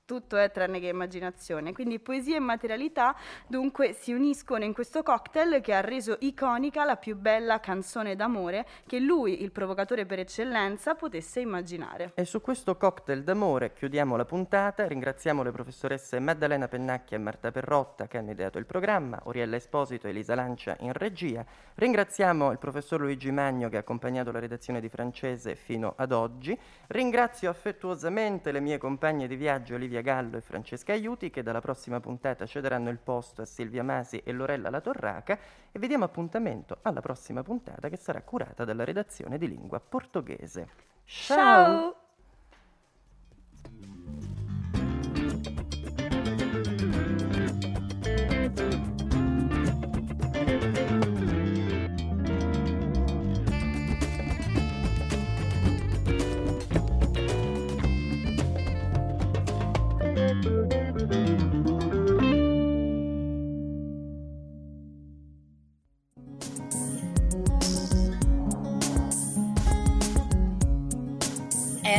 tutto 0.06 0.36
è 0.36 0.50
tranne 0.50 0.80
che 0.80 0.88
immaginazione. 0.88 1.72
Quindi 1.72 1.98
poesia 1.98 2.36
e 2.36 2.40
materialità 2.40 3.16
dunque 3.46 3.94
si 3.94 4.12
uniscono 4.12 4.64
in 4.64 4.74
questo 4.74 5.02
cocktail 5.02 5.62
che 5.62 5.72
ha 5.72 5.80
reso 5.80 6.16
iconica 6.20 6.84
la 6.84 6.96
più 6.96 7.16
bella 7.16 7.58
canzone 7.58 8.14
d'amore 8.14 8.66
che 8.86 9.00
lui, 9.00 9.42
il 9.42 9.50
provocatore 9.50 10.04
per 10.04 10.18
eccellenza, 10.18 10.94
potesse 10.94 11.40
immaginare. 11.40 12.12
E 12.16 12.26
su 12.26 12.42
questo 12.42 12.76
cocktail 12.76 13.24
d'amore 13.24 13.72
chiudiamo 13.72 14.16
la 14.16 14.26
puntata. 14.26 14.86
Ringraziamo 14.86 15.42
le 15.42 15.52
professoresse 15.52 16.18
Maddalena 16.18 16.68
Pennacchia 16.68 17.16
e 17.16 17.20
Marta 17.20 17.50
Perrotta 17.50 18.06
che 18.06 18.18
hanno 18.18 18.32
ideato 18.32 18.58
il 18.58 18.66
programma, 18.66 19.20
Oriella 19.24 19.56
Esposito 19.56 20.06
e 20.06 20.10
Elisa 20.10 20.34
Lancia 20.34 20.76
in 20.80 20.92
regia. 20.92 21.44
Ringraziamo 21.76 22.50
il 22.52 22.58
professor 22.58 23.00
Luigi 23.00 23.30
Magno 23.30 23.70
che 23.70 23.76
ha 23.76 23.80
accompagnato 23.80 24.30
la 24.30 24.38
redazione 24.38 24.80
di 24.80 24.90
francese 24.90 25.54
fino 25.54 25.94
ad 25.96 26.12
oggi. 26.12 26.58
Ringrazio 26.88 27.48
affettuosamente 27.48 28.52
le 28.52 28.60
mie 28.60 28.76
compagne 28.76 29.26
di 29.26 29.36
viaggio 29.36 29.74
Olivia 29.74 29.92
Gallo 30.00 30.36
e 30.36 30.40
Francesca 30.40 30.92
Aiuti 30.92 31.30
che 31.30 31.42
dalla 31.42 31.60
prossima 31.60 32.00
puntata 32.00 32.46
cederanno 32.46 32.90
il 32.90 32.98
posto 32.98 33.42
a 33.42 33.44
Silvia 33.44 33.82
Masi 33.82 34.18
e 34.24 34.32
Lorella 34.32 34.70
La 34.70 34.80
Torraca 34.80 35.38
e 35.70 35.78
vediamo 35.78 36.04
appuntamento 36.04 36.78
alla 36.82 37.00
prossima 37.00 37.42
puntata 37.42 37.88
che 37.88 37.96
sarà 37.96 38.22
curata 38.22 38.64
dalla 38.64 38.84
redazione 38.84 39.38
di 39.38 39.48
lingua 39.48 39.80
portoghese. 39.80 40.68
Ciao! 41.04 42.03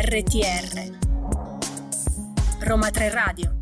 RTR 0.06 0.92
Roma 2.62 2.92
3 2.92 3.10
Radio 3.10 3.55